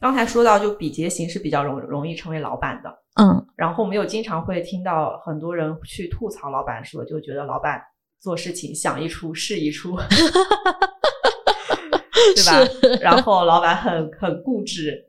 [0.00, 2.90] 刚才说到，就比劫型是比较容容易成为老板的。
[3.20, 7.82] 嗯，然后我们又经常会听到很多人去吐槽老板，说就觉得老板
[8.20, 9.96] 做事情想一出是一出，
[12.36, 12.98] 对吧？
[13.00, 15.06] 然后老板很很固执。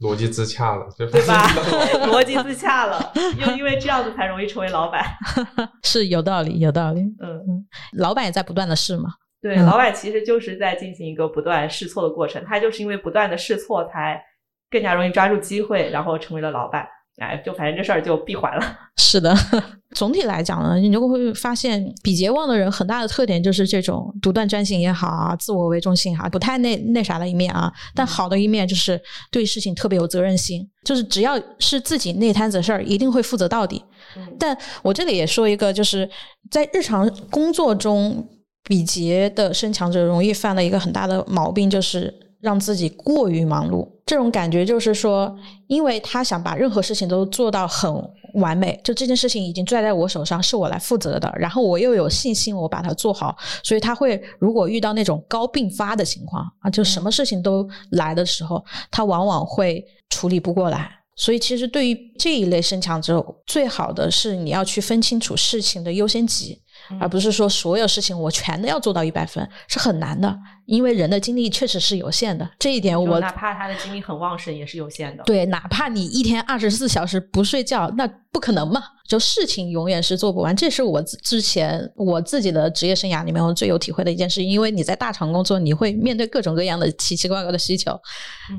[0.00, 1.46] 逻辑自洽了，对吧？
[2.08, 5.04] 逻辑自洽了， 又因为这样子才容易成为老板，
[5.84, 7.00] 是有道理，有道理。
[7.20, 7.66] 嗯嗯，
[7.98, 9.10] 老板也在不断的试嘛。
[9.42, 14.22] 对，老板其实就是在进行一个不断试错的过程，他就是因为不断的试错，才
[14.70, 16.86] 更加容易抓住机会，然后成为了老板。
[17.20, 18.78] 哎，就反正这事儿就闭环了。
[18.96, 19.34] 是的，
[19.94, 27.70] 总体来讲呢，你就会发现比劫旺的人很大的特点就是这种独断专行也好啊，自我为中心哈，不太那那啥的一面啊。
[27.94, 28.98] 但好的一面就是
[29.30, 33.84] 对事情特别有责任心，就是只要是自己那摊子事儿，一定会负责到底。
[34.38, 36.08] 但我这里也说一个，就是
[36.50, 38.26] 在日常工作中，
[38.64, 42.29] 比劫的身强者容易犯的一个很大的毛病就是。
[42.40, 45.34] 让自己过于忙碌，这种感觉就是说，
[45.66, 47.92] 因为他想把任何事情都做到很
[48.34, 60.90] 完美，就这件事情已经拽在我手上，是我来负责的，然后我又有信心我把它做好，所以他会如果遇到那种高并发的情况啊，就什么事情都来的时候，他往往会处理不过来。
[61.16, 66.58] 所以其实对于这一类身强者，最好的是你要去分清楚事情的优先级。
[66.98, 72.48] 而不是说所有事情我全都要做到一百分是很难的，因为人的精力确实是有限的。
[72.58, 75.22] 这一点我哪怕他的精力很旺盛也是有限的。
[75.24, 78.82] 对，哪怕你一天二十四小时不睡觉，那不可能嘛？
[79.08, 80.54] 就事情永远是做不完。
[80.54, 84.40] 这是我之前我自己的职业生涯里面我最有体会的一件事。
[84.42, 88.00] 因为你在大厂工作，你会面对各种各样的奇奇怪怪的需求，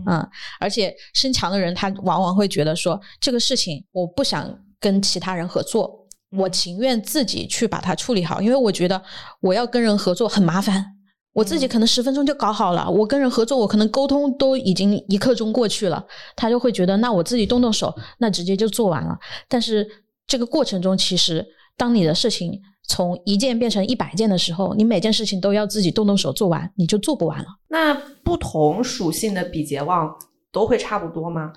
[0.06, 0.28] 嗯，
[0.60, 6.01] 而且身强的人他往往会觉得说这个事情我不想跟其他人合作。
[6.32, 9.02] 我情愿自己去把它处理好，因为我觉得
[9.42, 10.86] 我要跟人合作很麻烦，
[11.34, 19.18] 我自己可能十分钟就搞好了，我跟人合作，我可能沟通都已经一刻钟过去了，他就会觉得那我自己动动手，那直接就做完了。
[19.48, 19.88] 但是
[20.26, 27.46] 这个过程中，其实当你的事情从一件变成一百件的时候，你每件事情都要自己动动手做完，你就做不完了。
[27.68, 30.14] 那不同属性的比劫旺
[30.52, 31.52] 都会差不多吗？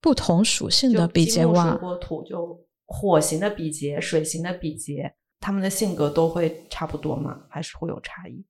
[0.00, 2.58] 不同属性的比劫旺，土就
[2.92, 7.38] 火型的比劫、水型的比劫，他们的性格都会差不多吗？
[7.48, 8.44] 还是会有差异？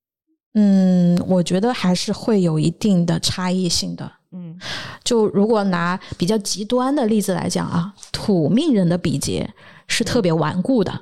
[0.54, 4.10] 嗯，我觉得还是会有一定的差异性的。
[4.32, 4.58] 嗯，
[5.04, 9.48] 就如果拿比较极端的例子来讲啊，土命人的比劫
[9.86, 10.92] 是特别顽固的，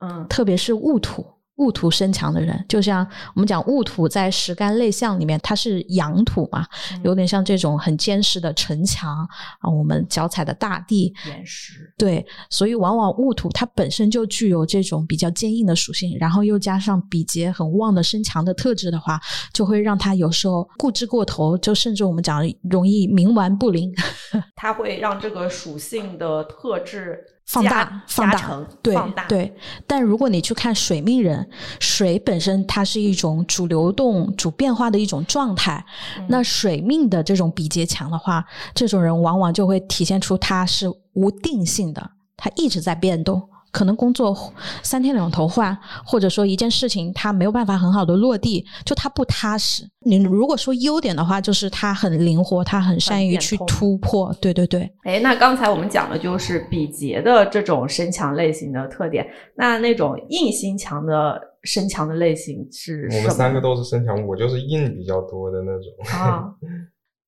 [0.00, 1.26] 嗯，特别是戊土。
[1.60, 6.66] 戊土生强的人，就像我们讲戊土在十干类象里面，它是阳土嘛，
[7.04, 9.14] 有点像这种很坚实的城墙
[9.60, 11.92] 啊，我们脚踩的大地，岩石。
[11.98, 19.20] 对，所以往往戊土它本身就具有这种比较坚硬的属性，然后又加上比劫很旺的身强的特质的话，
[19.52, 23.92] 就会让他有时候固执过头，就甚至我们讲容易冥顽不灵。
[24.56, 27.18] 它会让这个属性的特质。
[27.50, 29.56] 放大，放大，对对。
[29.84, 31.48] 但如果你去看水命人，
[31.80, 35.84] 水本身它是一种主流动、主变化的一种状态。
[36.28, 43.42] 那水命的这种比劫强的话，这种人往往就会体现出他是无定性的，他一直在变动。
[43.70, 44.36] 可能工作
[44.82, 49.88] 三天两头换，或者说一件事情他没有办法很好的落地，就他不踏实。
[50.00, 54.34] 你如果说优点的话，就是他很灵活，他很善于去突破。
[54.40, 54.90] 对对对。
[55.04, 59.26] 哎，那刚才我们讲的就是比劫的这种身强类型的特点。
[59.56, 63.08] 那那种硬心强的身强的类型是？
[63.12, 66.18] 我们三个都是身强，我就是硬比较多的那种。
[66.18, 66.44] 啊，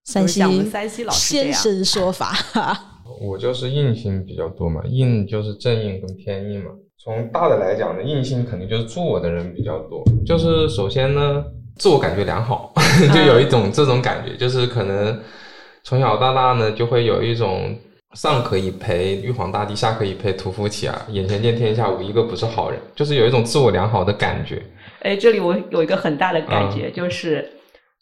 [0.04, 2.32] 山西山西老师先生 说法。
[3.20, 6.70] 我就是硬性比较多嘛，硬就是正硬跟偏硬嘛。
[7.02, 10.04] 从大的来讲呢，硬性肯定就是做的人比较多。
[10.24, 11.44] 就是首先呢，
[11.76, 12.72] 自我感觉良好，
[13.12, 15.20] 就有一种这种感觉，就是可能
[15.82, 17.76] 从小到大呢，就会有一种
[18.14, 24.62] 上可以陪玉皇大帝，下可以陪屠夫乞儿，眼前见天下无一个不是好人，就是有一种自我良好的感觉。
[25.00, 27.50] 哎，这里我有一个很大的感觉，就是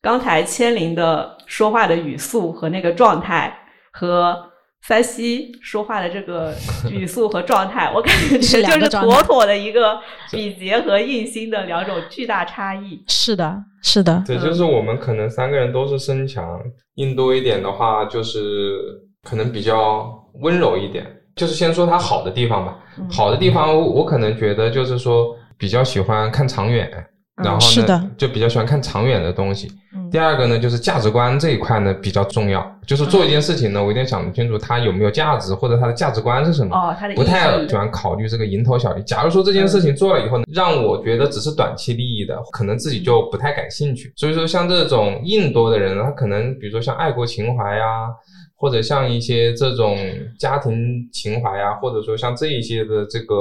[0.02, 3.56] 刚才千灵的说话的语速和那个状态
[3.92, 4.49] 和。
[4.82, 6.54] 三西说话的这个
[6.90, 9.98] 语 速和状态，我感觉就是妥妥的一个
[10.30, 13.02] 比劫和印星的两种巨大差异。
[13.06, 14.22] 是的，是的。
[14.26, 16.60] 对，就是我们可能三个人都是身强，
[16.94, 18.78] 硬多一点的话，就是
[19.22, 21.06] 可能比较温柔一点。
[21.36, 22.78] 就是先说它好的地方吧，
[23.10, 26.90] 好的地方我可能觉得就是说比较喜欢看长远。
[27.42, 29.70] 然后呢，就比较喜欢看长远的东西。
[30.10, 32.64] 第二个呢，就是价值观这一块呢比较重要。
[32.86, 36.74] 就是做一件事情呢，我一定想清楚它有没有价值，或者它的价值观是什么。
[36.76, 39.02] 哦，它的不太喜欢考虑这个蝇头小利。
[39.04, 44.12] 假如说这件事情做了以后，让我觉得只是短期利益的，可能自己就不太感兴趣。
[44.16, 48.08] 所以说，像这种硬多的人呢，他可能比如说像爱国情怀呀，
[48.56, 49.96] 或者像一些这种
[50.38, 53.36] 家庭情怀呀，或者说像这一些的这个。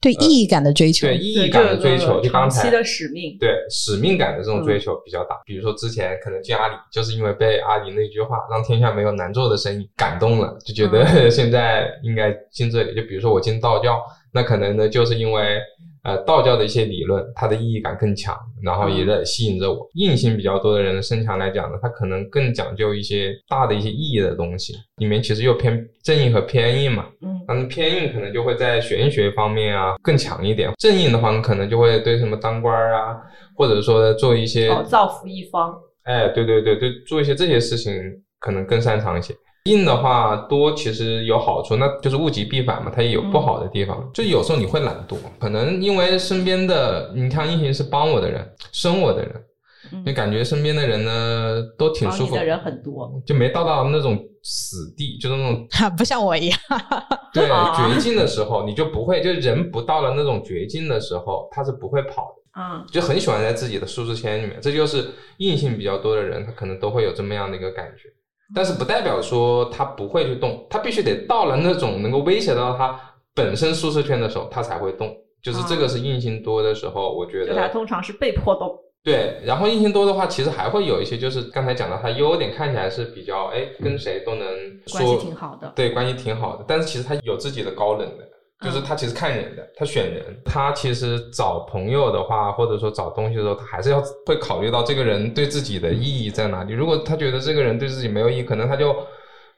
[0.00, 5.40] 对意义感的追求，对意义感的追求，就刚才的使命，对使命感的这种追求比较大。
[5.44, 12.94] 比如说之前可能进阿里，就是因为被阿里那句话“让天下没有难做的生意”感动了，就觉得 现在应该进这里。
[12.94, 14.00] 就比如说我进道教，
[14.32, 15.60] 那可能呢就是因为。
[16.06, 19.90] 呃，道教的一些理论，它的意义感更强，然后也在吸引着我。
[19.94, 27.06] 硬性比较多的人的身强来讲呢，他可能更讲究一些大的一些意义的东西，里面其实又偏正硬和偏硬嘛。
[27.22, 33.16] 嗯，但偏硬可能就会在玄学方面啊更强一点，正硬的话可能就会对什么当官啊，
[33.56, 35.74] 或者说做一些造福一方。
[36.04, 37.92] 哎，对对对对，做一些这些事情
[38.38, 39.34] 可能更擅长一些。
[39.66, 44.08] 硬的话多其实有好处，那就是物极必反嘛，它也有不好的地方。
[44.14, 52.34] 就有时候你会懒惰，可能因为身边的你看硬性是帮我的人，生我的人，就感觉身边的人呢都挺舒服。
[52.34, 55.66] 的人很多，就没到到那种死地，就是那种
[55.98, 56.58] 不像我一样。
[57.34, 62.42] 对，绝境的时候你就不会，就人不到了那种绝境的时候，他是不会跑的。
[62.58, 64.58] 嗯，就很喜欢在自己的舒适圈里面。
[64.62, 65.04] 这就是
[65.36, 68.08] 硬性比较多的人，他可能都会有这么样的一个感觉。
[68.54, 72.98] 但是不代表说他不会去动，他必须得到了那种能够威胁到他
[73.34, 75.14] 本身舒适圈的时候，他才会动。
[75.42, 77.52] 就是这个是硬性多的时候，我觉得。
[77.52, 78.76] 就他通常是被迫动。
[79.04, 84.48] 对，然后硬性多的话，其实还会有一些，就是刚才讲到他优点看起来是比较，哎，跟谁都能
[84.90, 85.72] 关系挺好的。
[85.76, 88.28] 对，关系挺好的，但是其实他有自己的高冷的。
[88.64, 96.72] 就是他其实看人的，他选人，他其实找朋友的话，或者说找东西的时候，他还是要会考虑到这个人对自己的意义在哪里。
[96.72, 98.96] 如果他觉得这个人对自己没有意义，可能他就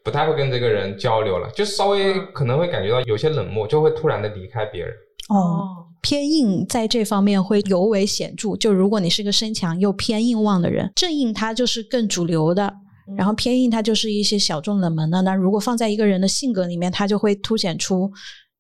[0.03, 4.93] 不太会跟这个人交流了，就稍微可能会感觉到有些冷漠，就会突然的离开别人。
[5.29, 5.85] 哦。
[6.01, 8.57] 偏硬在这方面会尤为显著。
[8.57, 12.73] 就如果你是个身强又偏硬旺的人，正硬他就是更主流的，
[13.17, 15.21] 然后偏硬它就是一些小众冷门的。
[15.23, 18.11] 那如果放在一个人的性格里面，它就会凸显出。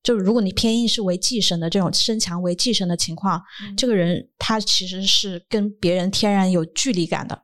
[0.02, 3.42] 就如果你偏硬是为寄生的这种身强为寄生的情况，
[3.76, 7.42] 这个人他其实是跟别人天然有距离感的。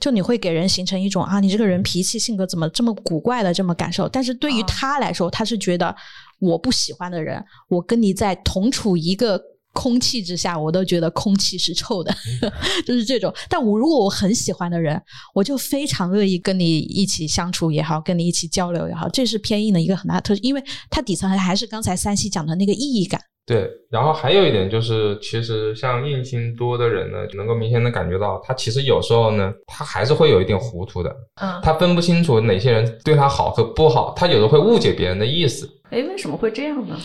[0.00, 4.08] 就你会给人形成一种啊，你这个人脾气性格怎么这么古怪的这么感受？
[4.08, 5.94] 但是对于他来说，他是觉得
[6.38, 9.40] 我不喜欢的人，我跟你在同处一个。
[9.78, 12.12] 空气之下，我都觉得空气是臭的，
[12.84, 13.32] 就是这种。
[13.48, 15.00] 但我如果我很喜欢的人，
[15.32, 19.08] 我就非常乐意跟你一起相处也好，跟你一起交流也好。
[19.08, 20.60] 这是偏硬的一个很大的特质，因为
[20.90, 23.20] 它底层还是刚才三西讲的那个意义感。
[23.46, 31.10] 对，然后还有一点就是，其实像硬心多的人呢，能够明显的感觉到，他其实有时候呢，他还是会有一点糊涂的。
[31.40, 35.70] 嗯，他分不清楚哪些人对他好和不好，他有的会误解别人的意思。
[35.90, 36.98] 哎，为什么会这样呢？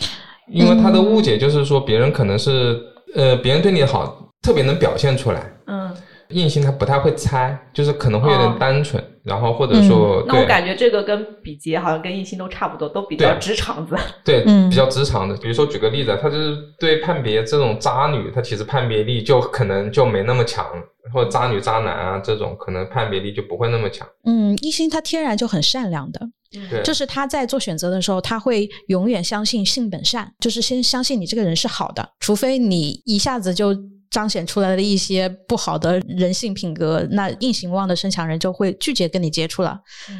[0.47, 2.81] 因为他的误解就是说，别人可能是，
[3.15, 5.51] 呃，别人对你好，特别能表现出来。
[5.67, 5.93] 嗯，
[6.29, 13.95] 硬性他不太会猜，就是可能会有点单纯，然后或者说，那我感觉这个跟比劫好像跟硬心都差不多，都比较直肠子。
[14.25, 15.35] 对，比较直肠的。
[15.37, 20.65] 比如说举个例子，他就是对判别这种渣女，他其实判别力就可能就没那么强，
[21.13, 24.07] 或者渣女渣男啊这种，可能判别力就不会那么强。
[24.25, 26.19] 嗯，硬心他天然就很善良的。
[26.83, 33.75] 就是他在做选择的时候，他会永远相信性本善，就是先相信你这个人是好的，除非你一下子就
[34.13, 39.75] 彰显出来的一些不好的人性品格，那硬行旺的身强人就会拒绝跟你接触了。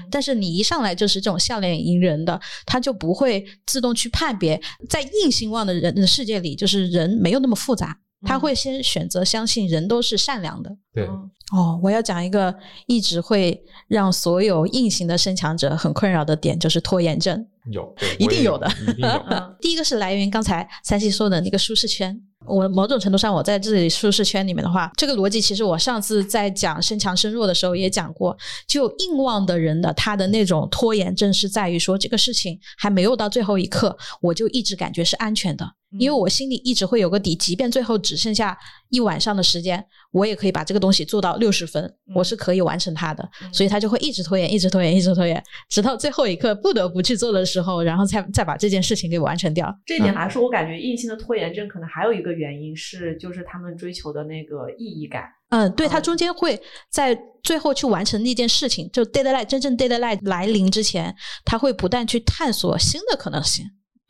[0.10, 7.96] 但是你一上来就是这种笑脸迎人的，他就不会自动去判别，在硬行旺的人的世界里，就是人没有那么复杂。
[8.26, 10.72] 他会先选择相信人都是善良的。
[10.94, 11.06] 对，
[11.54, 12.56] 哦，我要讲一个
[12.88, 17.46] 一直会让所有硬性的身强者很困扰的点，就是拖延症。
[17.70, 18.68] 有，一定有的。
[18.98, 19.08] 有。
[19.62, 22.18] 第一个是来源于刚才三七说的那个舒适圈。
[22.46, 28.38] 我某种程度上，我在自己舒适圈里面的话，这个逻辑其实我上次在讲身强身弱的时候也讲过。
[28.68, 35.74] 就硬望的人的他的那种拖延症是在于说，这个事情还没有到最后一刻，我就一直感觉是安全的。
[36.00, 38.58] 因为我心里一直会有个底，即便最后只剩下
[38.90, 43.28] 一晚上的时间，我也可以把这个东西做到六十分，我是可以完成它的。
[43.52, 49.74] 所以他就会一直拖延，一直拖延，一直拖延，直到最后一刻不得不去做的时候，然后再再把这件事情给完成掉。
[49.86, 55.24] 这一点来说，我感觉硬性的拖延症可能还有一个原因是，就是他们追求的那个意义感。
[55.50, 61.16] 嗯，对他中间会在最后去完成那件事情，就 deadline 真正 deadline 来临之前，
[61.46, 63.64] 他会不断去探索新的可能性。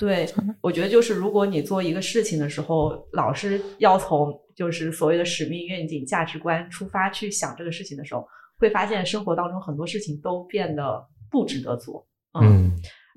[0.04, 0.28] 对，
[0.60, 8.28] 我觉得就是如果你做一个事情的时候，老是要从就是所谓的使命、愿景、价值观出发去想这个事情的时候，
[8.60, 11.02] 会发现生活当中很多事情都变得
[11.32, 12.06] 不值得做。
[12.38, 12.70] 嗯，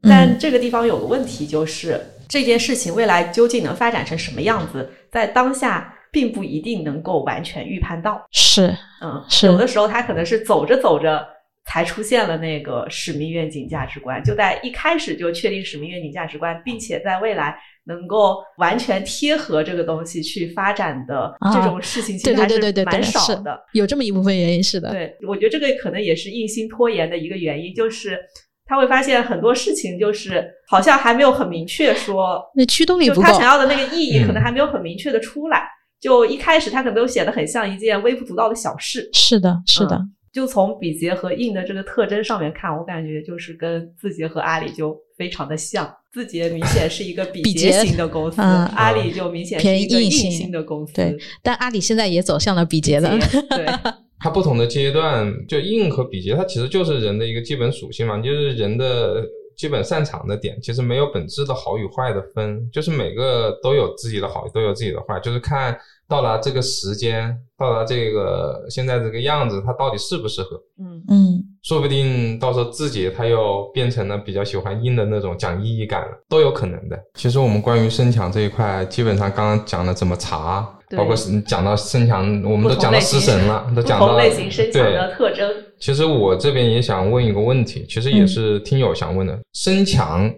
[0.02, 8.24] 但这个地方有个问题，就是这件事情未来究竟能发展成什么样子，在当下并不一定能够完全预判到。
[8.30, 8.72] 是，
[9.02, 11.26] 嗯，是有的时候他可能是走着走着。
[11.66, 17.56] 才出现了那个使命、愿景、价值观，就在一开始就确定使命、愿景、价值观，并且在未来
[17.86, 23.60] 能够完全贴合这个东西去发展的这种事情，其实还是蛮少的。
[23.72, 24.90] 有这么一部分原因是的。
[24.90, 28.18] 对，我觉得这个可能也是硬心拖延的一个原因，就是
[28.64, 35.68] 他会发现很多事情就是好像还没有很明确说， 那驱动力不够，他想要的那个意义可能还没有很明确的出来。
[35.98, 39.08] 就一开始他可能都显得很像一件微不足道的小事。
[39.12, 40.00] 是的，是的。
[40.36, 45.90] 就从比劫和印的这个特征上面看，我感觉就是跟字节和阿里就非常的像。
[46.12, 50.92] 字节明显是一个比劫型的公司，阿里就明显是一个硬性的公司。
[50.92, 53.18] 对，但阿里现在也走向了比劫的。
[53.48, 53.64] 对，
[54.20, 59.24] 它不同的阶段，就硬和比劫，它其实就是人的一个基本属性嘛，就是人的
[59.56, 65.76] 基本擅长的点，其实没有本质的好与坏的分，就是每个都有自己的好，都有自己的坏，就是看。
[66.08, 70.56] 到了这个时间，到了这个现在这个样子，它到底适不适合？
[70.78, 76.96] 嗯嗯，说不定到时候自己他又变成了比较喜欢硬的那种讲意义感了，都有可能的。
[77.14, 81.14] 其实我们关于身强这一块，基本上刚刚讲了怎么查，包括
[81.46, 85.50] 讲到身强，我们都讲到失神了，都讲到类型身强的特征。
[85.80, 90.30] 其实我这边也想问一个问题，其实也是听友想问的，身强。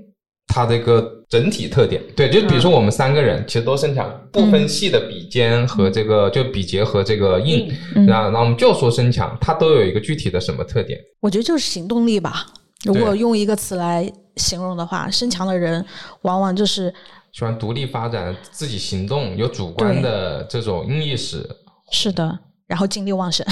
[0.51, 7.71] 它这个整体特点，对，就比如说我们三个人其实都身强，不分细的比肩和这个就比结和这个硬，
[8.07, 10.99] 那那我们就说身强，它都有一个具体的什么特点？
[11.21, 12.47] 我觉得就是行动力吧。
[12.87, 15.85] 如果用一个词来形容的话，身强的人
[16.23, 16.93] 往往就是
[17.33, 21.49] 喜欢独立发展，自己行动，有主观的这种意识。
[21.91, 23.47] 是的，然后精力旺盛。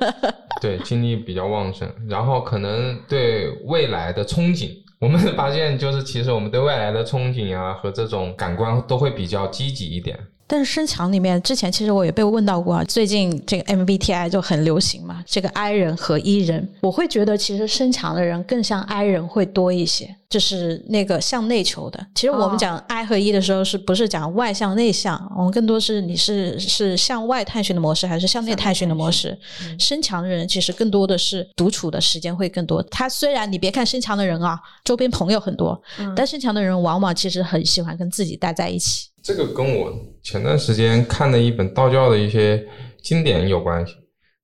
[0.60, 4.70] 对，精力比较旺盛，然后可能对未来的憧憬。
[4.98, 10.18] 我们发现，就是其实我们对未来的憧憬啊，和这种感官都会比较积极一点。
[10.50, 22.04] 但是身强里面，之前其实我也被问到过，最近这个 MBTI 就很流行嘛，这个 I 人和 E 人，我会觉得其实身强的人更像 I 人会多一些，就是那个向内求的。
[22.16, 25.32] 其实我们讲 I 和 E 的时候，是不是讲外向内向？
[25.36, 29.38] 我们更多是你是是向外探寻的模式，还是向内探寻的模式？
[29.78, 32.82] 身强的人其实更多的是独处的时间会更多。
[32.90, 35.80] 他虽然你别看身强的人啊，周边朋友很多，
[36.16, 39.09] 但身强的人往往其实很喜欢跟自己待在一起。
[39.22, 39.92] 这个跟我
[40.22, 42.66] 前段时间看的一本道教的一些
[43.02, 43.94] 经典有关系。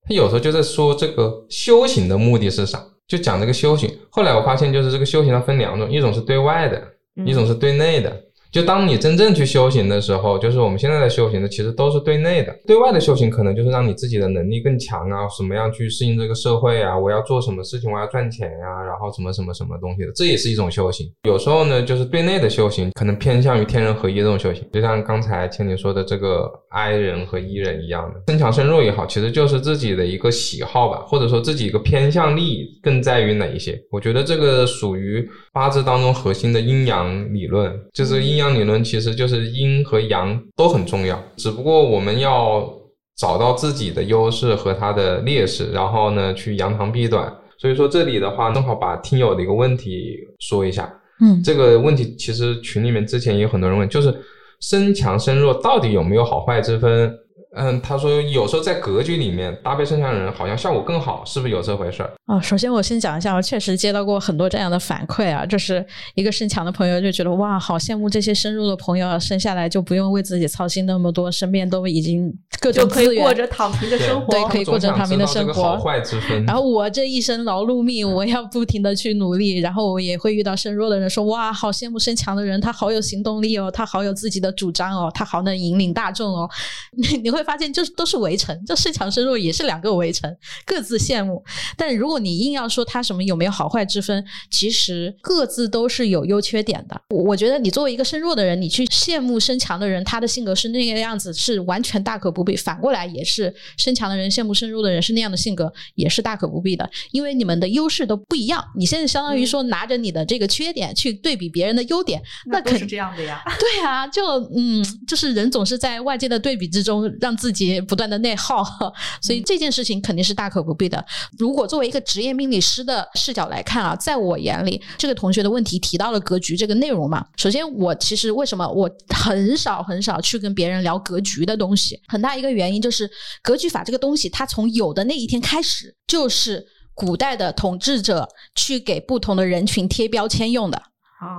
[0.08, 3.90] 他有时候就在说这个修行的目的是啥，就讲这个修行。
[4.10, 6.82] 后来我发现，就是这个修行它分两种，一种是对外的，
[7.24, 8.22] 一种是对内的。
[8.56, 12.58] 就当你真正去修行的时候，就是我们现在的修行的，其实都是对内的。
[12.66, 21.06] 对外的修行可能就是让你自己的能力更强啊，什么样去适应这个社会啊，我要做什么事情，我要赚钱呀，然后什么什么什么东西的，这也是一种修行。
[21.24, 33.78] 有时候呢，就是对内的修行，可能偏向于天人合一这种修行，就像刚才千里说的这个 I 人和 E 人一样的，身强身弱也好，其实就是自己的一个喜好吧，或者说自己一个偏向力更在于哪一些？
[33.90, 38.45] 我觉得这个属于八字当中核心的阴阳理论，就是阴阳。
[38.54, 42.70] 理论其实就是阴和阳都很重要，只不过我们要
[43.16, 47.32] 找到自己的优势和它的劣势，然后呢去扬长避短。
[47.58, 50.92] 所以说这里的话，正好把听友的一个问题说一下。
[51.20, 54.14] 嗯，这个问题其实群里面之前也有很多人问，就是
[54.60, 57.10] 身强身弱到底有没有好坏之分？
[57.56, 62.12] 嗯，他说有时候在格局里面搭配身强人好像效果更好，是不是有这回事儿？
[62.26, 65.84] 啊，首先我先讲一下，我确实接到过很多这样的反馈啊，就是
[66.14, 75.62] 一个身强的朋友就觉得哇，好羡慕这些身弱的朋友，生下来就不用为自己操心那么多，身边都已经各种可以过着躺平的生活，对，可以过着躺平的生活。
[75.62, 76.44] 好坏之分。
[76.44, 86.48] 然后我这一生劳碌命，我要不停的去努力，然后我也会遇到身弱的人说哇，好羡慕身强的人，他好有行动力哦，他好有自己的主张哦，他好能引领大众哦。
[86.92, 88.16] 你 你会发现，就是都是。
[88.16, 90.34] 围城，这身强身弱也是两个围城，
[90.64, 91.44] 各自羡慕。
[91.76, 96.98] 但如果你硬要说他什么有没有好坏之分，其实各自都是有优缺点的。
[97.10, 102.56] 我觉得你作为一个身弱的人，你去羡慕身强的人，他的性格是那个样子，是完全大可不必。
[102.56, 106.88] 反过来也是，身强的人羡慕身弱的人是那样的性格，也是大可不必的。
[107.12, 108.64] 因为你们的优势都不一样。
[108.78, 113.42] 你现在相当于说拿着你的这个缺点去对比别人的优点，那肯是这样的呀。
[113.60, 114.24] 对啊，就
[114.56, 118.16] 嗯，就是人总是在外界的对比之中，让自己不断的。
[118.16, 118.64] 内耗，
[119.20, 121.04] 所以这件事情肯定是大可不必的。
[121.38, 127.22] 如果作为一个职业命理师的视角来看啊，在我眼里，这个同学的问题提到了格局这个内容嘛。
[127.36, 133.06] 首先，我其实为什么我很少很少去跟别人聊格局的东西，很大一个原因就是
[133.42, 136.64] 格局法这个东西，它从有的那一天开始，就是
[136.94, 140.80] 古代的统治者去给不同的人群贴标签用的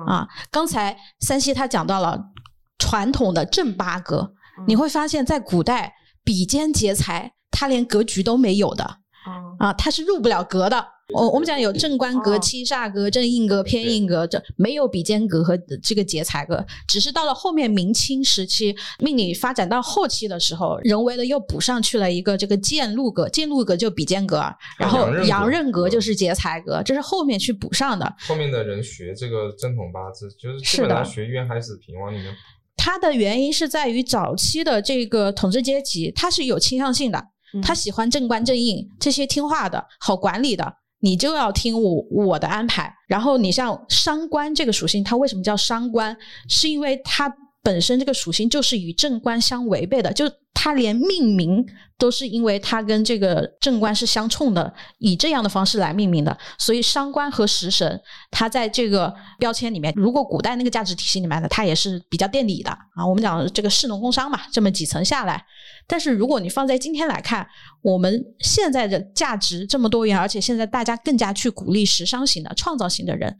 [0.08, 0.28] 啊。
[0.52, 2.20] 刚才三西他讲到了
[2.78, 4.34] 传统的正八格，
[4.66, 5.94] 你会发现在古代。
[6.24, 8.84] 比肩劫财，他连格局都没有的
[9.60, 10.86] 啊，他是入不了格的。
[11.14, 16.66] 我我们讲有正官格、七煞格、正印格、偏印格，这没有比肩格和这个劫财格。
[16.86, 24.44] 只是到了后面明清时期，命理发展到后期的时候，人为的又补上去了一个这个剑禄格，见禄格就比肩格，
[24.78, 28.16] 然后阳刃格就是劫财格，这是后面去补上的。
[28.28, 32.36] 后面的人学这个正统八字，就是基本上学渊海子平往里面。
[32.88, 37.22] 它的原因是在于早期的这个统治阶级，它是有倾向性的，
[37.62, 42.90] 他喜欢正官正印这些听话的好管理的，你就要听我我的安排。
[43.10, 46.16] 然后你像商官这个属性，它为什么叫商官？
[46.48, 47.30] 是因为它
[47.62, 50.24] 本身这个属性就是与正官相违背的，就。
[50.60, 51.64] 它连命名
[52.00, 56.36] 都是因为它跟这个正官是相冲的，以这样的方式来命名的。
[56.58, 58.02] 所以伤官和食神，
[58.32, 63.06] 它在这个标签里面，如果古代那个价值体系里面的，它也是比较垫底的啊。
[63.08, 65.46] 我们讲这个士农工商嘛，这么几层下来。
[65.90, 67.48] 但是如果你放在今天来看，
[67.82, 73.34] 我们现在的价值这么多元，而且现在大家更加去鼓励时尚型的、创造型的人，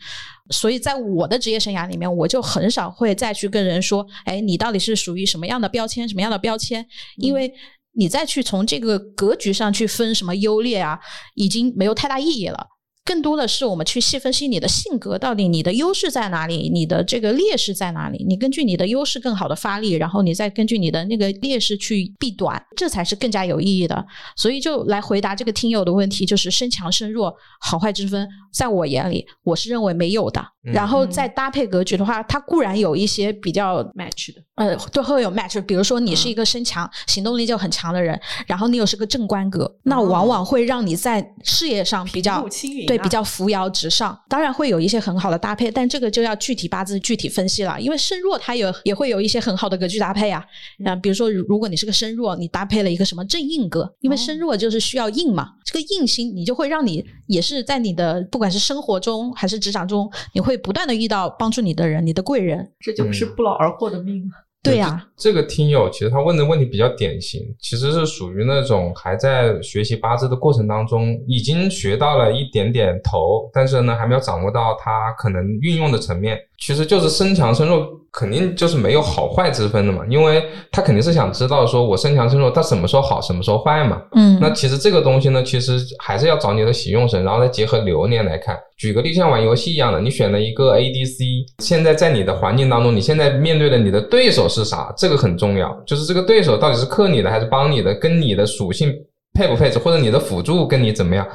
[0.52, 6.08] 所以在我的职业生涯里面，我就很少会再去跟人说：“哎，你到底是属于什么样的标签？
[6.08, 6.86] 什么样的标签？”
[7.16, 7.52] 因为
[7.94, 11.00] 你再去从这个格局上去分什么优劣啊，
[11.36, 12.68] 已经没有太大意义了。
[13.08, 18.26] 更多的是我们去细分析你的性格，到底你的优势在哪里，你的这个劣势在哪里？
[18.28, 24.06] 你根据你的优势更好的发力，然后你再根据你的那个劣势去避短，这才是更加有意义的。
[24.36, 30.46] 所以就来回答这个听友的问题，就是身强身弱好坏之分，在我眼里，我是认为没有的。
[30.62, 35.62] 然后再搭配格局的话，它固然有一些比较 match 的，呃，都会有 match。
[35.62, 42.97] 比如说你是一个身强、行动力就很强的人，然后你又是个正官格，那往往会让你在事业上比较轻对。
[42.98, 44.18] 对，比较扶摇直上。
[44.28, 47.80] 当然会有一些很好的搭配，但这个就要具体八字具体分析了。
[47.80, 50.44] 因为身弱它有也会有一些很好的格局搭配啊。
[50.80, 64.47] 那比如说，如果你是个身弱，你搭配了一个什么正印格，因为身弱就是需要印嘛，这个印星你就会让你也是在你的不管是生活中还是职场中，你会不断的遇到帮助你的人，你的贵人，这就是不劳而获的命啊。
[64.64, 76.38] 对呀，这个听友其实他问的问题比较典型，其实是属于那种还在学习八字的过程当中，已经学到了一点点头，但是呢还没有掌握到他可能运用的层面。
[76.60, 84.02] 其实就是身强身弱，肯定就是没有好坏之分的嘛，因为他肯定是想知道说我身强身弱，他什么时候好，什么时候坏嘛。
[84.16, 88.58] 嗯，那其实这个东西呢，其实还是要找你的喜用神，然后再结合流年来看。
[88.76, 94.92] 举个例，像玩游戏一样的，你选了一个 ADC，现在在你的环境当中，你现在面对的你的对手是啥？
[94.98, 98.92] 这个很重要，就是这个对手到底是克你的还是帮你的，跟你的属性
[99.34, 101.28] 配不配置，或者你的辅助跟你怎么样？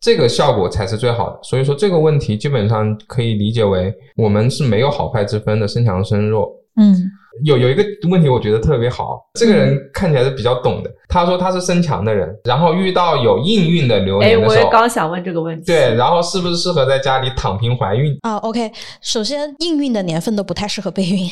[0.00, 6.50] 这个效果才是最好的，所以说这个问题基本上可以理解为我们是没有好坏之分的，身强身弱。
[6.76, 6.96] 嗯，
[7.44, 10.90] 有有一个问题我觉得特别好，这个人看起来是比较懂的。
[11.08, 15.66] 他说他是身强的人，然后遇到有应运的流年的时候，我也刚想问这个问题。
[15.66, 18.16] 对，然后是不是适合在家里躺平怀孕？
[18.22, 18.72] 啊，OK，
[19.02, 21.28] 首先应运的年份都不太适合备孕。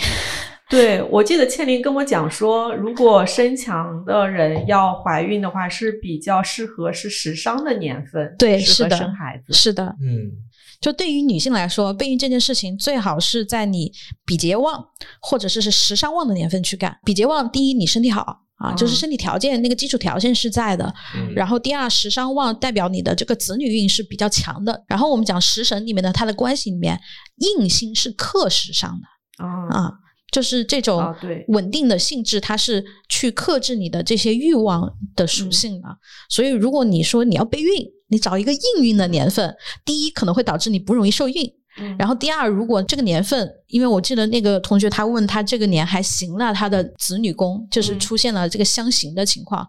[0.71, 10.31] 对，我记得倩玲跟我讲说，如果身强的人要怀孕的话，是比较适合是时伤的年份，对，适合生孩子，是的，嗯，
[10.79, 13.91] 就对于女性来说，备孕这件事情最好是在你
[14.27, 14.85] 比劫旺
[15.23, 16.95] 或者是是时伤旺的年份去干。
[17.03, 20.93] 比劫旺，第一你身体好啊，就是身体条件那个基础条件是在的，
[21.35, 24.85] 然后第二时伤旺代表你的这个子女运是比较强的。
[24.87, 27.01] 然后我们讲食神里面的它的关系里面，
[27.37, 29.91] 印星是克时伤的啊。
[30.31, 31.15] 就是这种
[31.49, 35.89] 稳定的性质，它是去克制你的这些欲望的属性的。
[36.29, 37.69] 所以，如果你说你要备孕，
[38.09, 39.55] 你找一个应孕的年份，
[39.85, 41.51] 第一可能会导致你不容易受孕。
[41.97, 49.65] 然后，第二，如果这个年份，因为我记得那个同学他问他这个年还行了，他的子女宫就是出现了这个相刑的情况，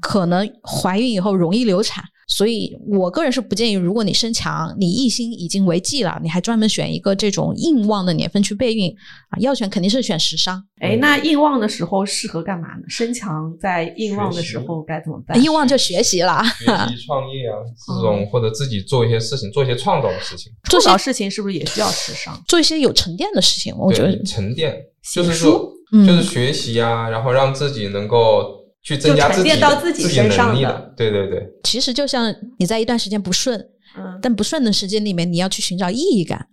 [0.00, 2.04] 可能怀孕以后容易流产。
[2.34, 8.88] 所以我个人是不建议，如果你身强，你一心已经为忌了，你还专门选一个这种硬旺的年份去备孕
[9.28, 9.38] 啊？
[9.38, 10.64] 要选肯定是选时伤。
[10.80, 12.84] 哎，那硬旺的时候适合干嘛呢？
[12.88, 15.40] 身强在硬旺的时候该怎么办？
[15.42, 20.50] 硬旺就学习了，学习创业啊，这种或者自己做一些事情，做一些创造的事情。
[20.70, 22.42] 做小事情是不是也需要时伤？
[22.48, 24.74] 做一些有沉淀的事情，我觉得沉淀
[25.12, 25.70] 就是说，
[26.06, 28.61] 就是学习啊，然后让自己能够。
[28.82, 31.46] 去增加自己自己能力的，对对对。
[31.62, 33.58] 其实就像你在一段时间不顺，
[33.96, 36.48] 嗯，但不顺的时间里面，你要去寻找意义感。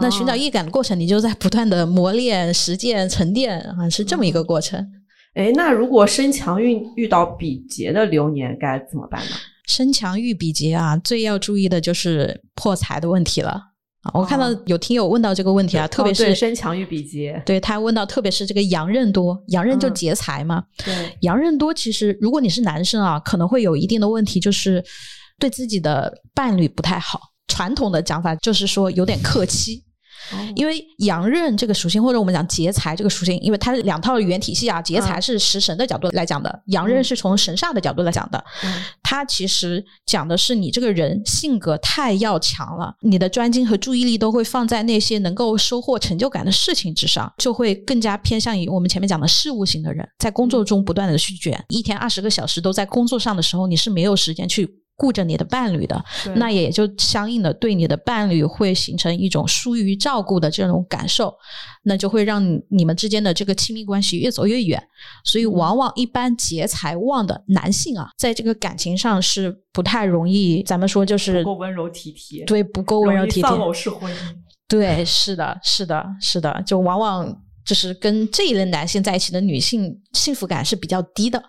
[0.00, 4.84] 那寻找意义感的过程，你就在不断的磨练、实践、沉淀啊，是这么一个过程。
[5.34, 9.30] 哎，那如果身强遇遇到比劫的流年该怎么办呢？
[9.66, 13.60] 身强遇比劫啊，最要注意的就是破财的问题了。
[14.14, 20.62] 我看到有听友问到这个问题啊，特别是身强于比劫，对他问到特别是这个阳刃多，阳刃就劫财嘛。
[20.84, 24.84] 对，阳刃多，其实如果你是男生啊，可能会有一定的问题，就是
[25.38, 27.20] 对自己的伴侣不太好。
[27.48, 29.84] 传统的讲法就是说有点克妻。
[30.54, 34.80] 因为阳刃这个属性，或者我们讲劫财这个属性，因为它是两套语言体系啊。
[34.80, 38.44] 劫财是食神的角度来讲的，阳刃是从神煞的角度来讲的。
[39.02, 54.85] 它其实讲的是你这个人性格太要强了，你的专精和注意力都会放在那些能够收获成就感的事情之上，就会更加偏向于我们前面讲的事务型的人，在工作中不断的去卷，一天二十个小时都在工作上的时候，你是没有时间去。
[54.96, 56.02] 顾着你的伴侣的，
[56.36, 61.34] 那也就相应的对你的伴侣会形成一种疏于照顾的这种感受，
[61.82, 64.82] 那就会让你们之间的这个亲密关系越走越远。
[65.24, 74.16] 所以，往往一般劫财旺的男性啊，在这个感情上是不太容易，咱们说就是不够温柔体贴，对，不够温柔体贴，丧偶式婚姻。
[74.66, 81.42] 对，是的，是的，是的，就往往就是跟这一类男性在一起的女性幸福感是比较低的。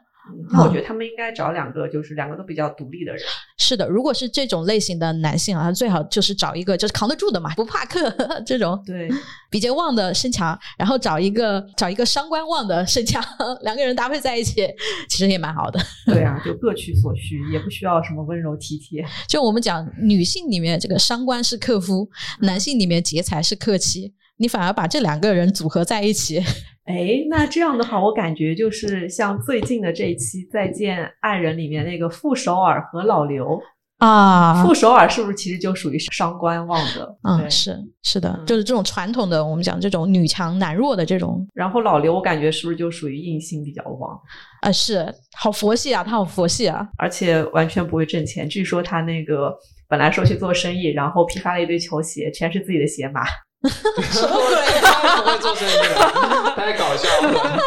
[0.51, 3.21] 那我觉得他们应该找两个，就是两个都比较独立的人。
[3.57, 8.09] 是的，如果是这种类型的男性啊，最好就是找一个就是扛得住的嘛，不怕克
[8.45, 8.81] 这种。
[8.85, 9.09] 对，
[9.49, 13.23] 比较旺的身强，然后找一个找一个伤官旺的身强，
[13.61, 14.67] 两个人搭配在一起，
[15.09, 15.79] 其实也蛮好的。
[16.05, 19.05] 对啊，就各取所需，也不需要什么温柔体贴。
[19.27, 22.09] 就我们讲，女性里面这个伤官是克夫，
[22.41, 26.41] 男性里面劫财是克妻，你反而把这两个人组合在一起。
[26.87, 33.59] 哎，那这样的话，我感觉就是像最近的这一期《再见爱人》里面那个傅首尔和老刘，
[33.97, 37.17] 啊，傅首尔是不是其实就属于伤官旺的？
[37.23, 44.17] 嗯，对是是的，嗯就是这种传统的我们讲这种女强男弱的这种，然后老刘，我感觉是不是就属于印星比较旺，
[44.61, 48.47] 啊，是好佛系啊，他好佛系啊，而且完全不会挣钱。
[48.47, 49.53] 据说他那个
[49.89, 53.23] 本来说去做生意，然后批发了一堆球鞋，全是自己的鞋码。
[54.11, 54.55] 什么鬼？
[54.81, 57.59] 太不会做生意了，太搞笑了。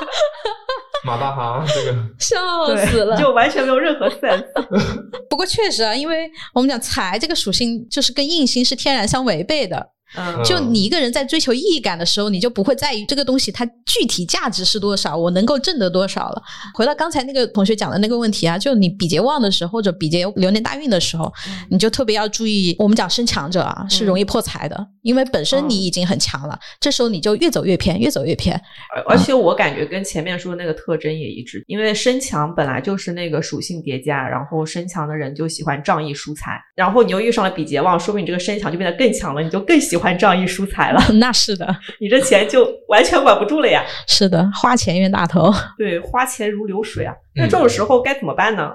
[1.05, 3.17] 马大哈，这个笑对死了。
[3.17, 4.45] 就完全没有任何 sense。
[5.29, 9.91] 不过确实啊，因为我们讲财这个属性就是跟印星是天然相违背的。
[10.17, 16.43] 嗯就你一个人在追求意义感的时候，你就不会在意这个东西它具体价值是多少，我能够挣得多少了。
[16.75, 21.33] 回到刚才那个同学讲的那个问题啊，就你比劫旺的时候或者比劫流年大运的时候，
[21.71, 28.61] 你就特别要注意，我们讲身强者啊是容易破财的，因为本身你已经很强了，这时候你就越走越偏，越走越偏。
[28.95, 43.85] 而而且我感觉跟前面说的那个特征也一致，因为身强本来就是那个属性叠加，然后身强的人就喜欢仗义疏财，然后你又遇上了比劫旺，说明你这个身强就变得更强了，你就更喜欢仗义疏财了，那是的， 你这钱就完全管不住了呀。
[44.07, 45.53] 是的，花钱冤大头。
[45.77, 47.15] 对，花钱如流水啊。
[47.35, 48.73] 那这种时候该怎么办呢？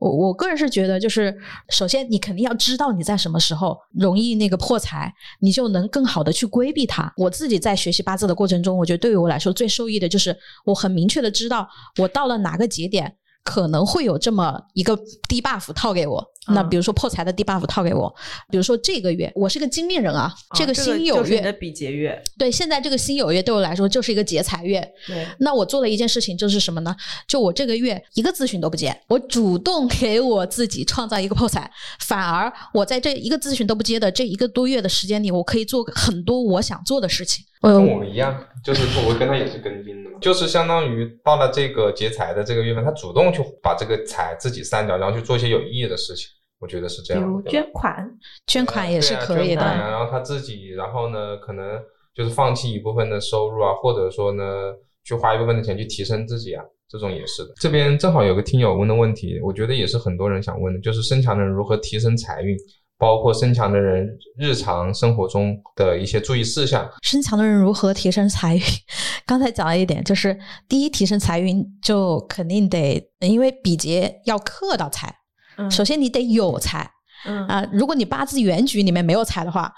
[0.00, 1.36] 我我个人是觉得，就是
[1.68, 7.12] 首先你肯定要知道你在什么时候容易那个破财，你就能更好的去规避它。
[7.16, 11.68] 我自己在学习八字的过程中，我觉得对于我来说最受益的就是我很明确的知道
[11.98, 13.14] 我到了哪个节点
[13.48, 14.94] 可能会有这么一个
[15.26, 16.22] 低 buff 套给我。
[16.50, 18.14] 那嗯比如说破财的低 buff 套给我，
[18.50, 24.80] 比如说这个月我是个金命人啊，这个啊辛酉月，的比劫月，对，现在这个辛酉月对我来说就是一个劫财月。
[25.06, 26.96] 对，那我做了一件事情，就是什么呢？
[27.26, 31.70] 就我这个月一个咨询都不接，我主动给我自己创造一个破财，
[32.00, 37.44] 反而我在这一个咨询都不接的这一个多月的时间里，我可以做很多我想做的事情。
[37.60, 38.34] 呃跟，我们一样，
[38.64, 46.28] 就是我跟他也是跟进的嘛，就是相当于到了这个劫财的这个月份，他主动去把这个财自己删掉，然后去做一些有意义的事情。
[46.60, 47.50] 我觉得是这样比如样。
[47.50, 49.62] 捐款，捐款也是可以的。
[49.62, 51.80] 然后他自己，然后呢，可能
[52.14, 54.72] 就是放弃一部分的收入啊，或者说呢，
[55.04, 57.54] 去花一部分的钱去提升自己啊，这种也是的。
[57.60, 62.56] 这边正好有个听友问的问题，我觉得也是很多人想问的，就是身强的人如何提升财运，
[62.98, 66.88] 包括身强的人日常生活中的一些注意事项。
[67.02, 68.62] 身强的人如何提升财运？
[69.24, 70.38] 刚才讲了一点，就是
[70.68, 75.14] 第一，提升财运就肯定得，因为比劫要克到财，
[75.56, 76.90] 嗯首先你得有财。
[77.26, 79.72] 嗯啊、如果你八字原局里面没有财的话，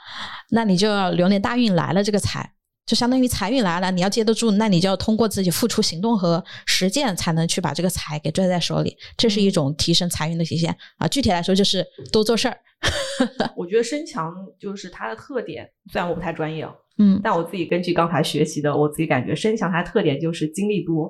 [0.51, 2.53] 那你就要流年大运来了，这个财
[2.87, 10.77] 就相当于财运来了，你要接得住，那你就要通过自己付出行动和实践，才能去把这个财给拽在手里，这是一种提升财运的体现。
[10.99, 11.07] 啊。
[11.07, 12.57] 具体来说就是多做事儿，
[13.57, 21.09] 我觉得身强就是它的特点，虽然我不太专业啊，嗯，但我自己根据刚才学习的，我自己感觉身强它的特点就是精力多，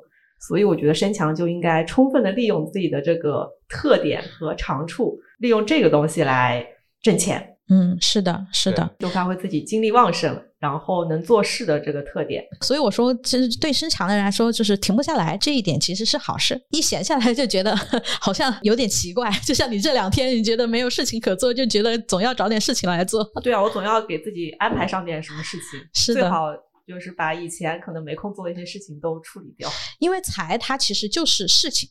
[0.49, 6.67] 所以我觉得身强就应该充分的利用自己的这个特点和长处，利用这个东西来
[7.01, 8.97] 挣钱，嗯，是的，是的。
[8.99, 12.45] 就发挥自己精力旺盛，然后能做事的这个特点。
[12.61, 16.61] 所以我说，其实对身强的人来说，就是停不下来这一点其实是好事。
[16.71, 17.75] 一闲下来就觉得
[18.21, 23.25] 好像有点奇怪，就像你这两天你觉得没有事情可做，就觉得总要找点事情来做。
[23.43, 26.47] 对啊，我总要给自己安排上点什么事情， 是的最好
[26.87, 29.69] 就是把以前可能没空做的一些事情都处理掉。
[29.99, 31.89] 因为财它其实就是事情。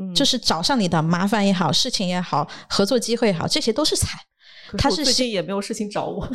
[0.00, 4.16] 嗯，就是找上你的麻烦也好，事情也好，合作机会也好，这些都是财。
[4.78, 6.28] 可是最近也没有事情找我。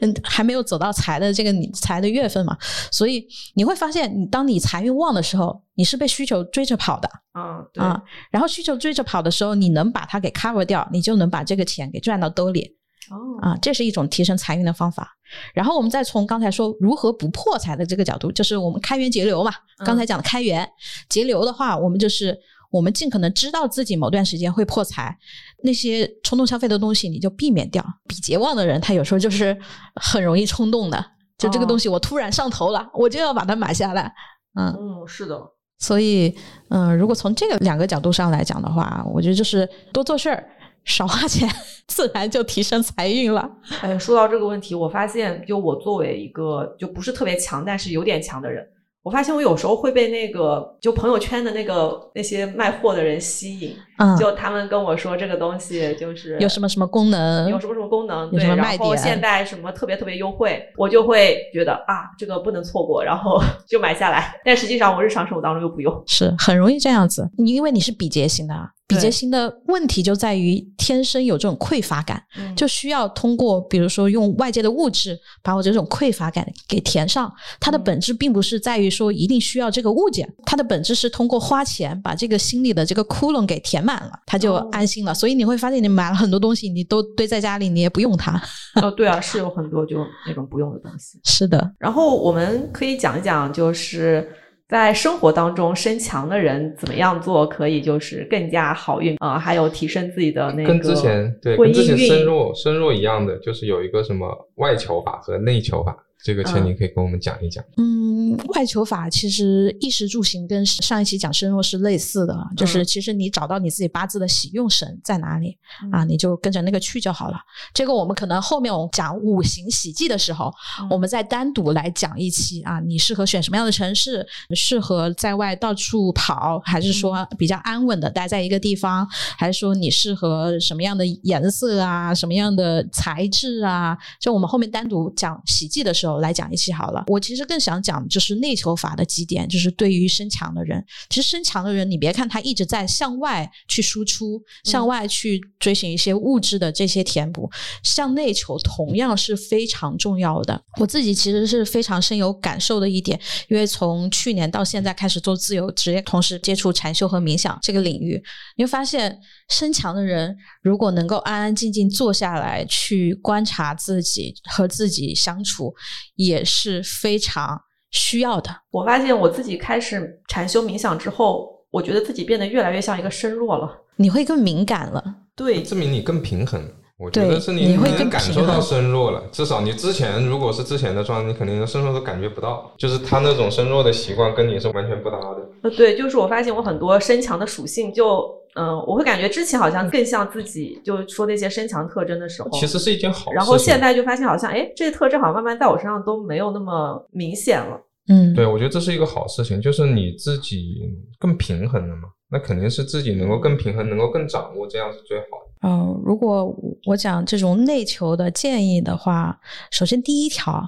[0.00, 2.56] 嗯，还没有走到财的这个你财的月份嘛，
[2.90, 8.00] 所以你会发现，你当你财运旺的时候，你是被需求追着跑的嗯，对，啊。
[8.30, 12.76] 然后需求追着跑的时候，你能把它给 cover 掉，你就能把这个钱给赚到兜里
[13.10, 13.56] 哦，啊。
[13.60, 15.16] 这是一种提升财运的方法。
[15.52, 19.52] 然后我们再从刚才说如何不破财的这个角度，就是我们开源节流嘛。
[19.84, 20.68] 刚才讲的开源
[21.08, 22.38] 节流的话，我们就是
[22.70, 25.16] 我们尽可能知道自己某段时间会破财，
[25.62, 27.84] 那些冲动消费的东西你就避免掉。
[28.06, 29.56] 比劫旺的人，他有时候就是
[29.94, 31.04] 很容易冲动的，
[31.38, 34.12] 就这个哦东西我突然上头了，我就要把它买下来。
[34.54, 35.40] 嗯，嗯，是的，
[35.78, 36.34] 所以
[36.70, 40.48] 嗯、如果从这个两个角度上来讲的话，我觉得就是多做事儿，
[40.84, 41.48] 少花钱，
[41.86, 43.48] 自然就提升财运了。
[43.82, 48.66] 哎，说到这个问题，我发现，就我作为一个就不是特别强，但是有点强的人，
[49.06, 57.48] 我发现我有时候会被那个就朋友圈的那个那些卖货的人吸引，嗯，就他们跟我说这个东西就是有什么什么功能？
[57.48, 64.40] 有什么什么功能，对，然后现在什么特别特别优惠，我就会觉得啊，这个不能错过，然后 就买下来。
[64.44, 66.02] 但实际上我日常生活当中又不用。
[66.08, 77.32] 是很容易这样子，你因为你是比劫型的啊，比劫星的问题就在于天生有这种匮乏感，嗯就需要通过比如说用外界的物质把我这种匮乏感给填上。
[77.58, 85.12] 它的嗯本质并不是在于说一定需要这个物件，它的本质是通过花钱把这个心里的这个窟窿给填满了，他就哦安心了。
[85.12, 88.40] 所以你会发现，你买了很多东西，你都堆在家里，你也不用它。
[88.80, 91.18] 哦，对啊，是有很多就那种不用的东西。
[91.24, 94.30] 是的，然后我们可以讲一讲，就是
[94.68, 107.64] 在生活当中身强的人怎么样做可以就是更加好运啊、还有提升自己的那个跟之前对婚跟之前姻运身弱身弱一样的，就是有一个什么外求法和内求法，这个钱你可以跟我们讲一讲。
[107.76, 117.38] 嗯，外求法其实衣食住行跟上一期讲身弱是类似的，就是嗯其实你找到你自己八字的喜用神在哪里、嗯啊，你就跟着那个去就好了。
[117.72, 129.06] 这个我们可能后面我们讲五行喜忌的时候，嗯我们再单独来讲一期啊，你适合选什么样的城市，适合在外到处跑，还是说嗯比较安稳的待在一个地方，
[129.38, 133.96] 还是说你适合什么样的颜色啊，什么样的材质啊？
[134.20, 137.04] 就我们后面单独讲喜忌的时候来讲一期好了。
[137.08, 147.50] 我其实更想讲就是内求法的几点，就是对于身强的人，其实身强的人，你别看他一直在向外去输出，向外去追寻一些物质的这些填补，
[147.82, 150.62] 向内求同样是非常重要的。
[150.78, 158.22] 我自己其实是非常深有感受的一点，因为从去年到现在开始做自由职业，同时接触禅修和冥想这个领域，
[158.56, 165.74] 你会发现身强的人如果能够安安静静坐下来去观察自己和自己相处，
[166.14, 168.50] 也是非常需要的。
[168.70, 173.84] 我发现我自己开始禅修冥想之后，我觉得自己变得越来越像一个身弱了。
[173.96, 175.02] 你会更敏感了，
[175.34, 176.70] 对，证明你更平衡。
[176.98, 185.46] 我觉得是你你会感受到身弱了，至少你之前如果是之前的状态，你肯定身弱都感觉不到，就是他那种身弱的习惯跟你是完全不搭的。
[185.62, 188.24] 呃，对，就是我发现我很多身强的属性就，
[188.54, 193.36] 嗯、我会感觉之前好像更像自己，就说那些身强特征的时候，其实是一件好事。
[193.36, 197.78] 然后现在就发现好像，哎，这些特征好像慢慢在我身上都没有那么明显了。
[198.08, 200.80] 嗯，对，我觉得这是一个好事情，就是你自己
[201.18, 205.68] 更平衡了嘛，那肯定是自己能够更平衡，能够更掌握，这样是最好的。
[205.68, 206.54] 嗯，如果
[206.84, 209.38] 我讲这种内求的建议的话，
[209.72, 210.62] 首先第一条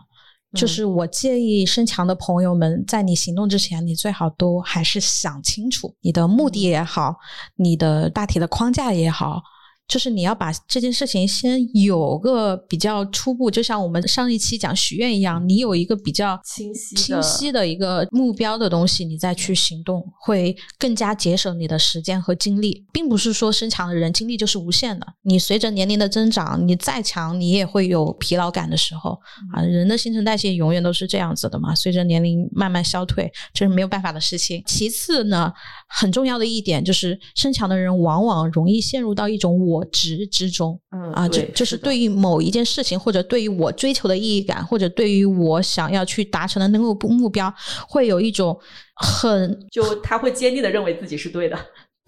[0.54, 7.14] 就嗯是我建议身强的朋友们，在你行动之前，你最好都还是想清楚你的目的也好，
[7.56, 9.42] 你的大体的框架也好。
[9.88, 22.84] 就是你要把这件事情先有个比较初步，就像我们上一期讲许愿一样，你有一个比较清晰清晰的一个目标的东西，你再去行动，会更加节省你的时间和精力。
[22.92, 29.18] 并不是说身强的人精力就是无限的，你随着年龄的增长，你再强，你也会有疲劳感的时候
[29.54, 29.62] 啊。
[29.62, 34.62] 人的新陈代谢永远都是这样子的嘛，随着年龄慢慢消退，这是没有办法的事情。
[34.66, 35.50] 其次呢，
[35.88, 40.78] 很重要的一点就是，身强的人往往容易陷入到一种我执之中。
[40.90, 47.52] 嗯啊，就就是对于某一件事情，或者对于我追求的意义感，或者对于我想要去达成的那个目标，
[47.88, 48.58] 会有一种
[48.96, 51.58] 很就他会坚定的认为自己是对的。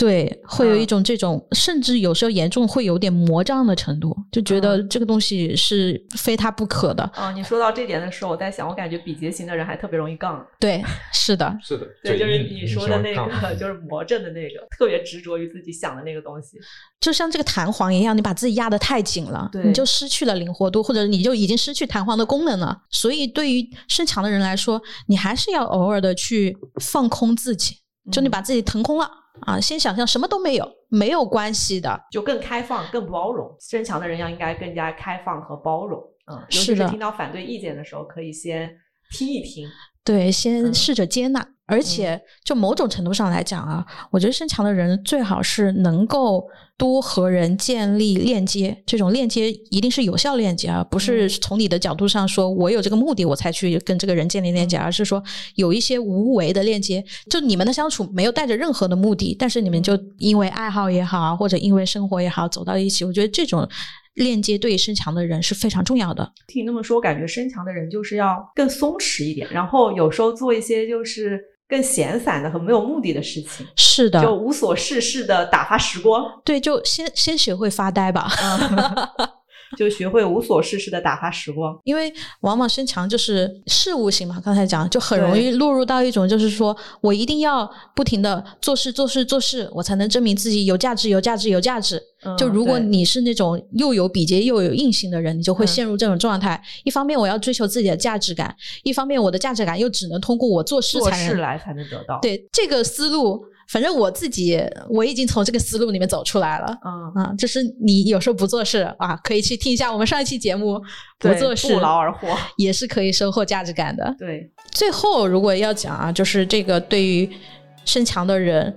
[0.01, 7.05] 对，会有一嗯种这种，甚至有时候严重会有点魔障的程度，就觉得嗯这个东西是非他不可的。
[7.13, 10.43] 啊，你说到这点的时候，我在想，我感觉比劫型的人还特别容易杠。
[10.59, 10.83] 对，
[11.13, 16.57] 是的， 是的，对，就是你说的那个，就是魔怔的那个，特别执着于自己想的那个东西。
[16.99, 22.75] 就像这个弹簧一样，你把自己压得太紧了，你就失去了灵活度，或者你就已经失去弹簧的功能了。
[22.91, 27.75] 所以，对于身强的人来说，你还是要偶尔的去放空自己，
[28.11, 29.11] 就你嗯把自己腾空了。
[29.43, 32.01] 啊，先想象什么都没有，没有关系的。
[32.11, 33.55] 就更开放、更包容。
[33.61, 36.01] 身强的人要应该更加开放和包容。
[36.27, 38.71] 嗯，尤其是听到反对意见的时候，可以先
[39.11, 39.69] 听一听。
[40.05, 40.75] 对，先嗯。
[40.75, 46.49] 试着接纳，而且就某种程度上来讲啊，我觉得身强的人最好是能够
[46.79, 55.23] 多和人建立链接，这种链接一定是有效链接啊，不是从你的角度上说我有这个目的我才去跟这个人建立链接，而是说
[55.57, 63.69] 有一些无为的链接，就你们的相处没有带着任何的目的，但是你们就因为爱好也好啊，或者因为生活也好走到一起，我觉得这种
[64.15, 66.33] 链接对于身强的人是非常重要的。
[66.47, 76.25] 听你那么说，我感觉身强的人就是要更松弛一点，然后有时候做一些就是更闲散的和没有目的的事情，是的，就无所事事的打发时光。
[76.45, 78.31] 对，就先先学会发呆吧。
[79.73, 81.79] 嗯，就学会无所事事的打发时光。
[81.85, 91.97] 因为往往身强就是事务型嘛，刚才讲就很容易落入到一种就是说我一定要不停的做事做事做事，我才能证明自己有价值有价值有价值。
[92.23, 96.63] 嗯就如果你是那种又有比劫又有硬性的人，你就会嗯陷入这种状态。
[96.85, 106.77] 一方面我要追求自己的价值感，一方面我的价值感又只能通过我做事做才能事来才能得到。，对这个思路反正我自己我已经从这个思路里面走出来了。
[106.85, 110.81] 嗯，啊，就是你有时候不做事啊，可以去听一下我们上一期节目，
[111.21, 112.37] 不做事不劳而获。
[112.57, 114.13] 也是可以收获价值感的。
[114.19, 117.31] 对，最后，如果要讲啊，就是这个对于
[117.85, 118.75] 身强的人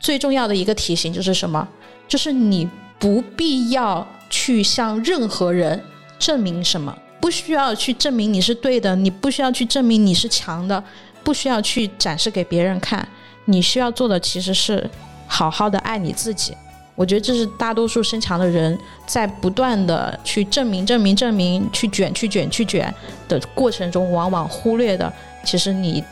[0.00, 1.68] 最重要的一个提醒就是什么？
[2.08, 2.66] 就是你
[2.98, 5.78] 不必要去向任何人
[6.18, 10.82] 证明什么，不需要去证明你是对的，你不需要去证明你是强的，
[11.22, 13.06] 不需要去展示给别人看。
[13.46, 14.88] 你需要做的其实是
[15.26, 16.56] 好好的爱你自己。
[16.96, 22.94] 我觉得这是大多数身强的人在不断的去证明、证明、证明、去卷、去卷、去卷
[23.28, 25.12] 的过程中，往往忽略的，
[25.44, 26.02] 其实你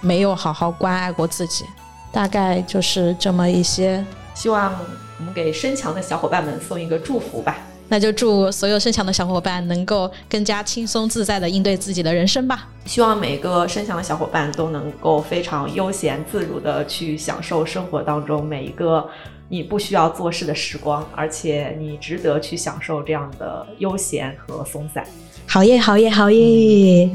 [0.00, 1.64] 没有好好关爱过自己。
[2.12, 4.72] 大概就是这么一些，希望
[5.18, 7.58] 我们给身强的小伙伴们送一个祝福吧。
[7.88, 12.68] 那就祝所有身强的小伙伴能够更加轻松自在的应对自己的人生吧。
[12.84, 19.08] 希望每个身强的小伙伴都能够非常悠闲自如的去享受生活当中每一个
[19.48, 25.02] 你不需要做事的时光，而且你值得去享受这样的悠闲和松散。
[25.46, 27.10] 好耶，好耶，好耶！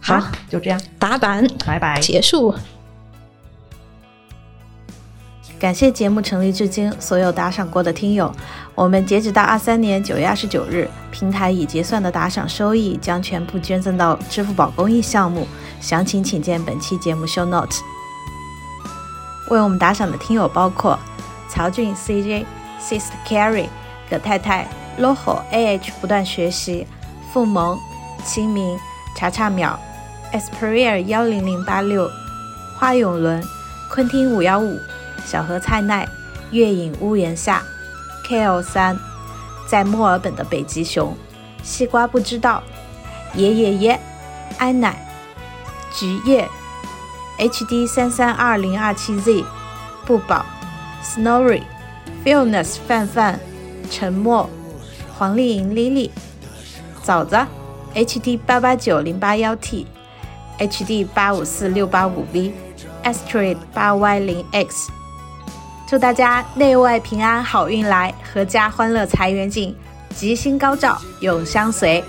[0.00, 2.00] 好，就这样，打板拜拜。
[2.00, 2.54] 结束。
[5.58, 8.30] 感谢节目成立至今所有打赏过的听友。
[8.76, 15.48] 我们截止到二三年九月二十九日，平台已结算的打赏收益将全部捐赠到支付宝公益项目，
[15.80, 17.74] 详情请见本期节目 show note。
[19.50, 20.98] 为我们打赏的听友包括
[21.48, 22.44] 曹俊、CJ、
[22.78, 23.68] Sister Carrie、
[24.10, 24.68] 葛太太、
[25.00, 26.86] loho、AH 不断学习、
[27.32, 27.78] 付萌、
[28.26, 28.78] 清明、
[29.16, 29.74] 查查淼、
[30.34, 32.10] Esperia 幺零零八六、
[32.76, 33.42] 花永伦、
[33.90, 34.78] 昆汀五幺五。
[35.24, 36.06] 小何菜奈、
[36.50, 37.62] 月影屋檐下、
[38.26, 38.98] KL 三，
[39.68, 41.16] 在墨尔本的北极熊、
[41.62, 42.62] 西瓜不知道、
[43.34, 44.00] 爷爷爷、
[44.58, 45.06] 安奶、
[45.94, 46.48] 橘叶、
[47.38, 49.44] HD 三三二零二七 Z、
[50.04, 50.44] 不保、
[51.04, 51.62] Snowy、
[52.24, 53.38] Feelness 范范、
[53.90, 54.50] 沉默、
[55.16, 56.10] 黄丽莹 Lily、
[57.02, 57.46] 枣子、
[57.94, 59.86] HD 八八九零八幺 T、
[60.58, 62.52] HD 八五四六八五 V、
[63.04, 64.90] Asteroid 八 Y 零 X。
[65.86, 69.72] 祝大家内外平安，好运来，阖家欢乐，财源进，
[70.12, 72.02] 吉星高照，永相随。